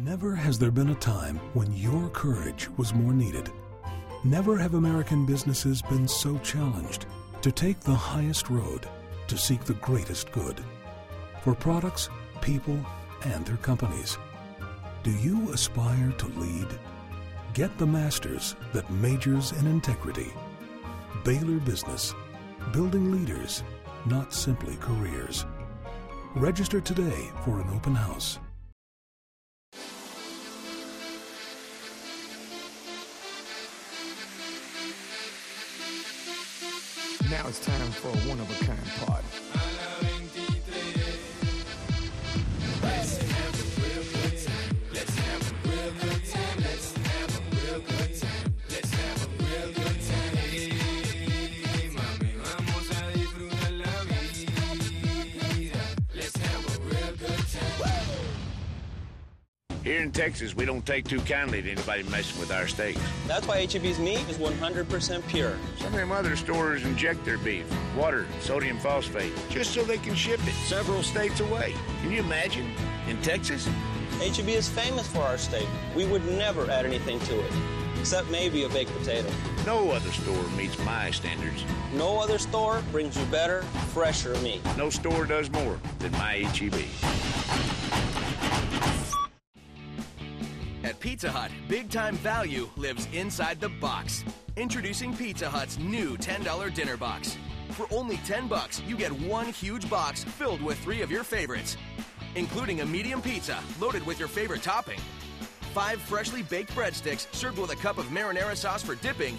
Never 0.00 0.32
has 0.32 0.60
there 0.60 0.70
been 0.70 0.90
a 0.90 0.94
time 0.94 1.40
when 1.54 1.72
your 1.72 2.08
courage 2.10 2.68
was 2.76 2.94
more 2.94 3.12
needed. 3.12 3.50
Never 4.22 4.56
have 4.56 4.74
American 4.74 5.26
businesses 5.26 5.82
been 5.82 6.06
so 6.06 6.38
challenged 6.38 7.06
to 7.42 7.50
take 7.50 7.80
the 7.80 7.96
highest 7.96 8.48
road 8.48 8.86
to 9.26 9.36
seek 9.36 9.64
the 9.64 9.74
greatest 9.74 10.30
good 10.30 10.60
for 11.42 11.52
products, 11.52 12.10
people, 12.40 12.78
and 13.24 13.44
their 13.44 13.56
companies. 13.56 14.18
Do 15.02 15.10
you 15.10 15.50
aspire 15.52 16.12
to 16.18 16.26
lead? 16.38 16.68
Get 17.52 17.76
the 17.76 17.86
masters 17.86 18.54
that 18.72 18.88
majors 18.90 19.50
in 19.50 19.66
integrity. 19.66 20.32
Baylor 21.24 21.58
Business, 21.58 22.14
building 22.72 23.10
leaders, 23.10 23.64
not 24.06 24.32
simply 24.32 24.76
careers. 24.76 25.44
Register 26.36 26.80
today 26.80 27.30
for 27.44 27.60
an 27.60 27.68
open 27.74 27.96
house. 27.96 28.38
Now 37.38 37.46
it's 37.46 37.64
time 37.64 37.92
for 37.92 38.08
a 38.08 38.28
one 38.28 38.40
of 38.40 38.50
a 38.50 38.64
kind 38.64 38.80
party. 39.06 39.57
Here 59.88 60.02
in 60.02 60.12
Texas, 60.12 60.54
we 60.54 60.66
don't 60.66 60.84
take 60.84 61.08
too 61.08 61.20
kindly 61.20 61.62
to 61.62 61.70
anybody 61.70 62.02
messing 62.02 62.38
with 62.38 62.52
our 62.52 62.68
steaks. 62.68 63.00
That's 63.26 63.46
why 63.46 63.64
HEB's 63.64 63.98
meat 63.98 64.20
is 64.28 64.36
100% 64.36 65.26
pure. 65.28 65.56
Some 65.78 65.86
of 65.86 65.92
them 65.94 66.12
other 66.12 66.36
stores 66.36 66.84
inject 66.84 67.24
their 67.24 67.38
beef, 67.38 67.64
water, 67.96 68.26
sodium 68.40 68.76
phosphate, 68.80 69.32
just 69.48 69.72
so 69.72 69.82
they 69.84 69.96
can 69.96 70.14
ship 70.14 70.40
it 70.46 70.52
several 70.66 71.02
states 71.02 71.40
away. 71.40 71.72
Can 72.02 72.12
you 72.12 72.20
imagine? 72.20 72.70
In 73.08 73.16
Texas? 73.22 73.66
HEB 74.20 74.50
is 74.50 74.68
famous 74.68 75.08
for 75.08 75.20
our 75.20 75.38
steak. 75.38 75.66
We 75.96 76.04
would 76.04 76.26
never 76.32 76.70
add 76.70 76.84
anything 76.84 77.18
to 77.20 77.40
it, 77.40 77.52
except 77.98 78.30
maybe 78.30 78.64
a 78.64 78.68
baked 78.68 78.92
potato. 78.92 79.30
No 79.64 79.90
other 79.92 80.10
store 80.10 80.48
meets 80.54 80.78
my 80.84 81.10
standards. 81.12 81.64
No 81.94 82.20
other 82.20 82.36
store 82.36 82.82
brings 82.92 83.16
you 83.16 83.24
better, 83.30 83.62
fresher 83.94 84.34
meat. 84.40 84.60
No 84.76 84.90
store 84.90 85.24
does 85.24 85.50
more 85.50 85.80
than 85.98 86.12
my 86.12 86.40
HEB. 86.52 86.74
Pizza 91.18 91.32
Hut, 91.32 91.50
big 91.66 91.90
time 91.90 92.14
value 92.18 92.70
lives 92.76 93.08
inside 93.12 93.60
the 93.60 93.68
box. 93.68 94.22
Introducing 94.56 95.16
Pizza 95.16 95.50
Hut's 95.50 95.76
new 95.76 96.16
$10 96.16 96.72
dinner 96.72 96.96
box. 96.96 97.36
For 97.70 97.88
only 97.90 98.18
10 98.18 98.46
bucks, 98.46 98.80
you 98.86 98.96
get 98.96 99.10
one 99.10 99.46
huge 99.46 99.90
box 99.90 100.22
filled 100.22 100.62
with 100.62 100.78
three 100.78 101.02
of 101.02 101.10
your 101.10 101.24
favorites, 101.24 101.76
including 102.36 102.82
a 102.82 102.86
medium 102.86 103.20
pizza 103.20 103.58
loaded 103.80 104.06
with 104.06 104.20
your 104.20 104.28
favorite 104.28 104.62
topping, 104.62 105.00
five 105.74 106.00
freshly 106.02 106.44
baked 106.44 106.70
breadsticks 106.70 107.26
served 107.34 107.58
with 107.58 107.72
a 107.72 107.76
cup 107.82 107.98
of 107.98 108.04
marinara 108.10 108.56
sauce 108.56 108.84
for 108.84 108.94
dipping, 108.94 109.36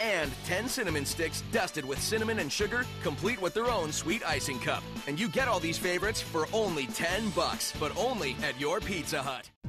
and 0.00 0.32
10 0.46 0.66
cinnamon 0.66 1.06
sticks 1.06 1.44
dusted 1.52 1.84
with 1.84 2.02
cinnamon 2.02 2.40
and 2.40 2.50
sugar, 2.50 2.84
complete 3.04 3.40
with 3.40 3.54
their 3.54 3.70
own 3.70 3.92
sweet 3.92 4.26
icing 4.26 4.58
cup. 4.58 4.82
And 5.06 5.20
you 5.20 5.28
get 5.28 5.46
all 5.46 5.60
these 5.60 5.78
favorites 5.78 6.20
for 6.20 6.48
only 6.52 6.88
10 6.88 7.30
bucks, 7.30 7.72
but 7.78 7.96
only 7.96 8.34
at 8.42 8.58
your 8.60 8.80
Pizza 8.80 9.22
Hut. 9.22 9.48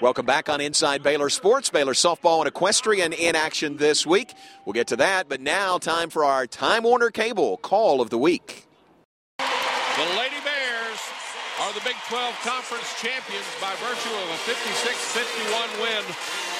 Welcome 0.00 0.24
back 0.24 0.48
on 0.48 0.62
Inside 0.62 1.02
Baylor 1.02 1.28
Sports. 1.28 1.68
Baylor 1.68 1.92
softball 1.92 2.38
and 2.38 2.48
equestrian 2.48 3.12
in 3.12 3.36
action 3.36 3.76
this 3.76 4.06
week. 4.06 4.32
We'll 4.64 4.72
get 4.72 4.86
to 4.86 4.96
that, 4.96 5.28
but 5.28 5.42
now 5.42 5.76
time 5.76 6.08
for 6.08 6.24
our 6.24 6.46
Time 6.46 6.84
Warner 6.84 7.10
Cable 7.10 7.58
Call 7.58 8.00
of 8.00 8.08
the 8.08 8.16
Week. 8.16 8.66
The 9.36 9.44
Lady 10.16 10.40
Bears 10.42 11.00
are 11.60 11.74
the 11.74 11.82
Big 11.84 11.96
12 12.08 12.34
Conference 12.40 12.98
champions 12.98 13.44
by 13.60 13.74
virtue 13.76 14.14
of 14.16 14.28
a 14.30 14.38
56-51 14.48 15.82
win 15.82 16.04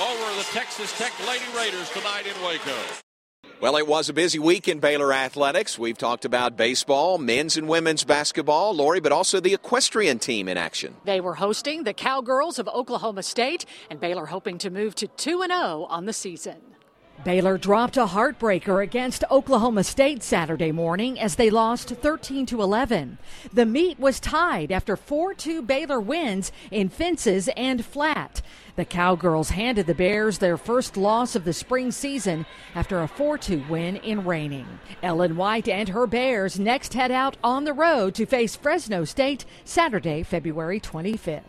over 0.05 0.37
the 0.37 0.45
Texas 0.53 0.93
Tech 0.99 1.13
Lady 1.27 1.47
Raiders 1.57 1.89
tonight 1.91 2.27
in 2.27 2.37
Waco. 2.45 2.77
Well, 3.61 3.77
it 3.77 3.87
was 3.87 4.09
a 4.09 4.15
busy 4.15 4.39
week 4.39 4.69
in 4.69 4.81
Baylor 4.81 5.13
athletics. 5.13 5.79
We've 5.79 5.99
talked 5.99 6.25
about 6.25 6.57
baseball, 6.57 7.19
men's 7.19 7.59
and 7.59 7.69
women's 7.69 8.05
basketball, 8.05 8.75
Lori, 8.75 9.01
but 9.01 9.13
also 9.13 9.39
the 9.39 9.53
equestrian 9.53 10.19
team 10.19 10.49
in 10.49 10.57
action. 10.57 10.97
They 11.05 11.21
were 11.21 11.35
hosting 11.35 11.85
the 11.85 11.93
Cowgirls 11.93 12.59
of 12.59 12.69
Oklahoma 12.69 13.23
State, 13.23 13.67
and 13.91 14.01
Baylor 14.01 14.25
hoping 14.25 14.57
to 14.59 14.71
move 14.71 14.95
to 14.95 15.09
2 15.09 15.45
0 15.47 15.87
on 15.91 16.07
the 16.07 16.15
season. 16.15 16.57
Baylor 17.23 17.59
dropped 17.59 17.99
a 17.99 18.07
heartbreaker 18.07 18.83
against 18.83 19.25
Oklahoma 19.31 19.85
State 19.85 20.23
Saturday 20.23 20.73
morning 20.73 21.21
as 21.21 21.35
they 21.35 21.51
lost 21.51 21.91
13 21.91 22.47
to 22.47 22.63
11. 22.63 23.19
The 23.53 23.67
meet 23.67 24.01
was 24.01 24.21
tied 24.21 24.73
after 24.73 24.97
4-2 24.97 25.67
Baylor 25.67 26.01
wins 26.01 26.51
in 26.71 26.89
fences 26.89 27.51
and 27.59 27.85
flat. 27.85 28.41
The 28.77 28.85
Cowgirls 28.85 29.51
handed 29.51 29.87
the 29.87 29.95
Bears 29.95 30.39
their 30.39 30.57
first 30.57 30.97
loss 30.97 31.35
of 31.35 31.45
the 31.45 31.53
spring 31.53 31.91
season 31.91 32.47
after 32.75 33.03
a 33.03 33.09
4-2 33.09 33.69
win 33.69 33.97
in 33.97 34.25
Reining. 34.25 34.67
Ellen 35.03 35.37
White 35.37 35.69
and 35.69 35.89
her 35.91 36.07
Bears 36.07 36.59
next 36.59 36.95
head 36.95 37.11
out 37.11 37.37
on 37.43 37.65
the 37.65 37.73
road 37.73 38.15
to 38.15 38.27
face 38.27 38.57
Fresno 38.57 39.05
State 39.05 39.45
Saturday, 39.65 40.23
February 40.23 40.81
25th. 40.81 41.43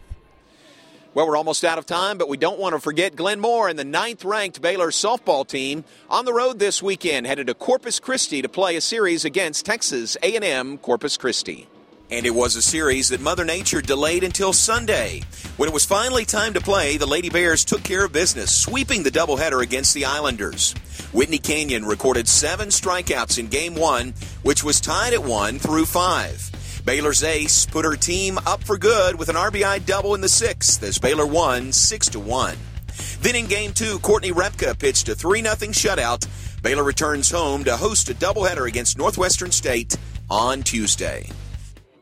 Well, 1.14 1.28
we're 1.28 1.36
almost 1.36 1.66
out 1.66 1.78
of 1.78 1.86
time, 1.86 2.18
but 2.18 2.30
we 2.30 2.38
don't 2.38 2.58
want 2.58 2.74
to 2.74 2.80
forget 2.80 3.18
Glenn 3.18 3.42
Moore 3.42 3.68
and 3.68 3.78
the 3.78 3.84
ninth 3.84 4.24
ranked 4.24 4.62
Baylor 4.62 4.92
softball 4.92 5.46
team 5.46 5.84
on 6.10 6.24
the 6.24 6.32
road 6.32 6.58
this 6.58 6.82
weekend, 6.82 7.28
headed 7.28 7.48
to 7.48 7.54
Corpus 7.54 8.00
Christi 8.00 8.42
to 8.42 8.48
play 8.48 8.78
a 8.78 8.82
series 8.82 9.26
against 9.26 9.66
Texas 9.66 10.16
A&M 10.24 10.78
Corpus 10.78 11.18
Christi. 11.18 11.68
And 12.12 12.26
it 12.26 12.36
was 12.36 12.58
a 12.58 12.62
series 12.62 13.08
that 13.10 13.22
Mother 13.22 13.46
Nature 13.46 13.82
delayed 13.82 14.26
until 14.26 14.52
Sunday. 14.52 15.22
When 15.56 15.70
it 15.70 15.74
was 15.74 15.86
finally 15.86 16.26
time 16.26 16.54
to 16.56 16.60
play, 16.60 16.98
the 16.98 17.06
Lady 17.06 17.30
Bears 17.30 17.64
took 17.64 17.84
care 17.84 18.04
of 18.04 18.12
business, 18.12 18.54
sweeping 18.54 19.04
the 19.04 19.10
doubleheader 19.10 19.64
against 19.64 19.94
the 19.94 20.04
Islanders. 20.04 20.74
Whitney 21.14 21.40
Canion 21.40 21.88
recorded 21.88 22.28
seven 22.28 22.68
strikeouts 22.68 23.40
in 23.40 23.48
game 23.48 23.76
one, 23.76 24.14
which 24.44 24.62
was 24.62 24.82
tied 24.82 25.14
at 25.14 25.24
one 25.24 25.58
through 25.58 25.86
five. 25.86 26.52
Baylor's 26.84 27.24
ace 27.24 27.66
put 27.66 27.86
her 27.86 27.96
team 27.96 28.38
up 28.46 28.62
for 28.62 28.78
good 28.78 29.18
with 29.18 29.30
an 29.30 29.38
RBI 29.38 29.86
double 29.86 30.14
in 30.14 30.20
the 30.20 30.28
sixth 30.28 30.84
as 30.84 30.98
Baylor 30.98 31.26
won 31.26 31.72
6 31.72 32.10
to 32.10 32.20
1. 32.20 32.58
Then 33.22 33.36
in 33.36 33.48
game 33.48 33.72
two, 33.72 34.00
Courtney 34.00 34.34
Repka 34.34 34.78
pitched 34.78 35.08
a 35.08 35.16
3 35.16 35.44
0 35.44 35.56
shutout. 35.56 36.28
Baylor 36.62 36.84
returns 36.84 37.32
home 37.32 37.64
to 37.64 37.78
host 37.78 38.10
a 38.10 38.14
doubleheader 38.14 38.68
against 38.68 38.98
Northwestern 38.98 39.52
State 39.52 39.96
on 40.30 40.62
Tuesday. 40.64 41.30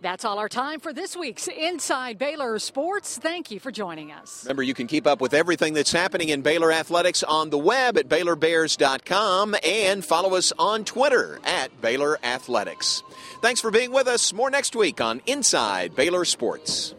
That's 0.01 0.23
all 0.23 0.39
our 0.39 0.47
time 0.47 0.79
for 0.79 0.93
this 0.93 1.17
week's 1.17 1.49
Inside 1.49 2.17
Baylor 2.17 2.57
Sports. 2.59 3.17
Thank 3.17 3.51
you 3.51 3.59
for 3.59 3.69
joining 3.69 4.13
us. 4.13 4.45
Remember, 4.45 4.63
you 4.63 4.73
can 4.73 4.87
keep 4.87 5.05
up 5.05 5.19
with 5.19 5.33
everything 5.33 5.73
that's 5.73 5.91
happening 5.91 6.29
in 6.29 6.41
Baylor 6.41 6.71
Athletics 6.71 7.21
on 7.23 7.49
the 7.49 7.57
web 7.57 7.97
at 7.97 8.07
BaylorBears.com 8.07 9.55
and 9.65 10.05
follow 10.05 10.35
us 10.35 10.53
on 10.57 10.85
Twitter 10.85 11.39
at 11.43 11.81
Baylor 11.81 12.17
Athletics. 12.23 13.03
Thanks 13.41 13.59
for 13.59 13.71
being 13.71 13.91
with 13.91 14.07
us. 14.07 14.31
More 14.31 14.49
next 14.49 14.73
week 14.73 15.01
on 15.01 15.21
Inside 15.25 15.95
Baylor 15.95 16.23
Sports. 16.23 16.95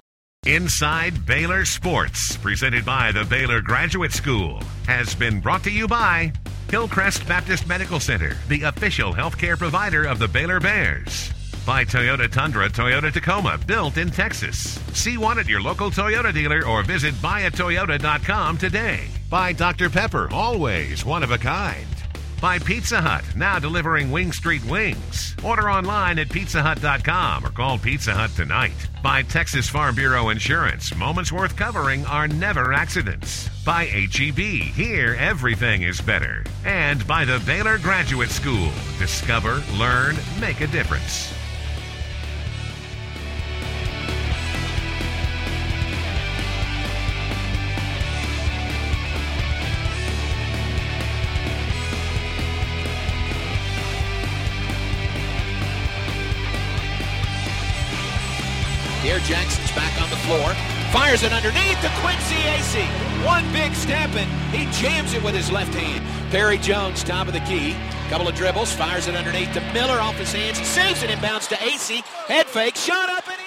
Inside 0.47 1.27
Baylor 1.27 1.65
Sports, 1.65 2.37
presented 2.39 2.85
by 2.85 3.13
the 3.13 3.25
Baylor 3.25 3.61
Graduate 3.61 4.13
School, 4.13 4.61
has 4.87 5.15
been 5.15 5.41
brought 5.41 5.63
to 5.65 5.71
you 5.71 5.87
by 5.87 6.33
Hillcrest 6.71 7.27
Baptist 7.27 7.67
Medical 7.67 8.01
Center, 8.01 8.37
the 8.49 8.63
official 8.63 9.13
healthcare 9.13 9.59
provider 9.59 10.05
of 10.05 10.19
the 10.19 10.29
Baylor 10.29 10.61
Bears. 10.61 11.33
By 11.66 11.85
Toyota 11.85 12.31
Tundra, 12.31 12.68
Toyota 12.68 13.12
Tacoma, 13.12 13.59
built 13.66 13.99
in 13.99 14.11
Texas. 14.11 14.79
See 14.94 15.18
one 15.18 15.38
at 15.38 15.46
your 15.46 15.61
local 15.61 15.90
Toyota 15.90 16.33
dealer 16.33 16.66
or 16.66 16.83
visit 16.83 17.14
buyatoyota.com 17.16 18.59
today. 18.59 19.09
By 19.29 19.53
Dr. 19.53 19.90
Pepper, 19.90 20.29
always 20.33 21.05
one 21.05 21.23
of 21.23 21.31
a 21.31 21.38
kind. 21.38 21.87
By 22.40 22.59
Pizza 22.59 23.03
Hut, 23.03 23.23
now 23.37 23.59
delivering 23.59 24.11
Wing 24.11 24.33
Street 24.33 24.64
Wings. 24.64 25.37
Order 25.44 25.70
online 25.70 26.18
at 26.18 26.29
pizzahut.com 26.29 27.44
or 27.44 27.51
call 27.51 27.79
Pizza 27.79 28.14
Hut 28.14 28.31
tonight. 28.35 28.88
By 29.03 29.23
Texas 29.23 29.68
Farm 29.68 29.94
Bureau 29.94 30.31
Insurance, 30.31 30.94
moments 30.96 31.31
worth 31.31 31.55
covering 31.57 32.07
are 32.07 32.27
never 32.27 32.73
accidents. 32.73 33.51
By 33.64 33.85
HEB, 33.85 34.38
here 34.38 35.16
everything 35.20 35.83
is 35.83 36.01
better. 36.01 36.44
And 36.64 37.07
by 37.07 37.27
the 37.27 37.42
Baylor 37.46 37.77
Graduate 37.77 38.31
School, 38.31 38.70
discover, 38.99 39.62
learn, 39.77 40.16
make 40.40 40.62
a 40.62 40.66
difference. 40.66 41.35
Jackson's 59.25 59.71
back 59.73 60.01
on 60.01 60.11
the 60.11 60.17
floor. 60.27 60.55
Fires 60.93 61.23
it 61.23 61.33
underneath 61.33 61.81
to 61.83 61.91
Quincy 62.01 62.41
Acey. 62.51 62.87
One 63.25 63.45
big 63.53 63.75
step 63.75 64.11
and 64.15 64.31
he 64.55 64.71
jams 64.81 65.15
it 65.15 65.23
with 65.23 65.35
his 65.35 65.51
left 65.51 65.75
hand. 65.75 66.05
Perry 66.31 66.59
Jones, 66.59 67.05
top 67.05 67.27
of 67.27 67.33
the 67.33 67.41
key. 67.41 67.77
Couple 68.09 68.29
of 68.29 68.35
dribbles, 68.35 68.73
fires 68.73 69.07
it 69.07 69.15
underneath 69.15 69.53
to 69.55 69.61
Miller 69.73 70.01
off 70.01 70.17
his 70.17 70.33
hands. 70.33 70.59
He 70.59 70.65
saves 70.65 71.03
it 71.03 71.11
and 71.11 71.21
inbounds 71.21 71.49
to 71.49 71.55
Acey. 71.57 72.03
Head 72.27 72.47
fake, 72.47 72.77
shot 72.77 73.09
up 73.09 73.29
and 73.29 73.39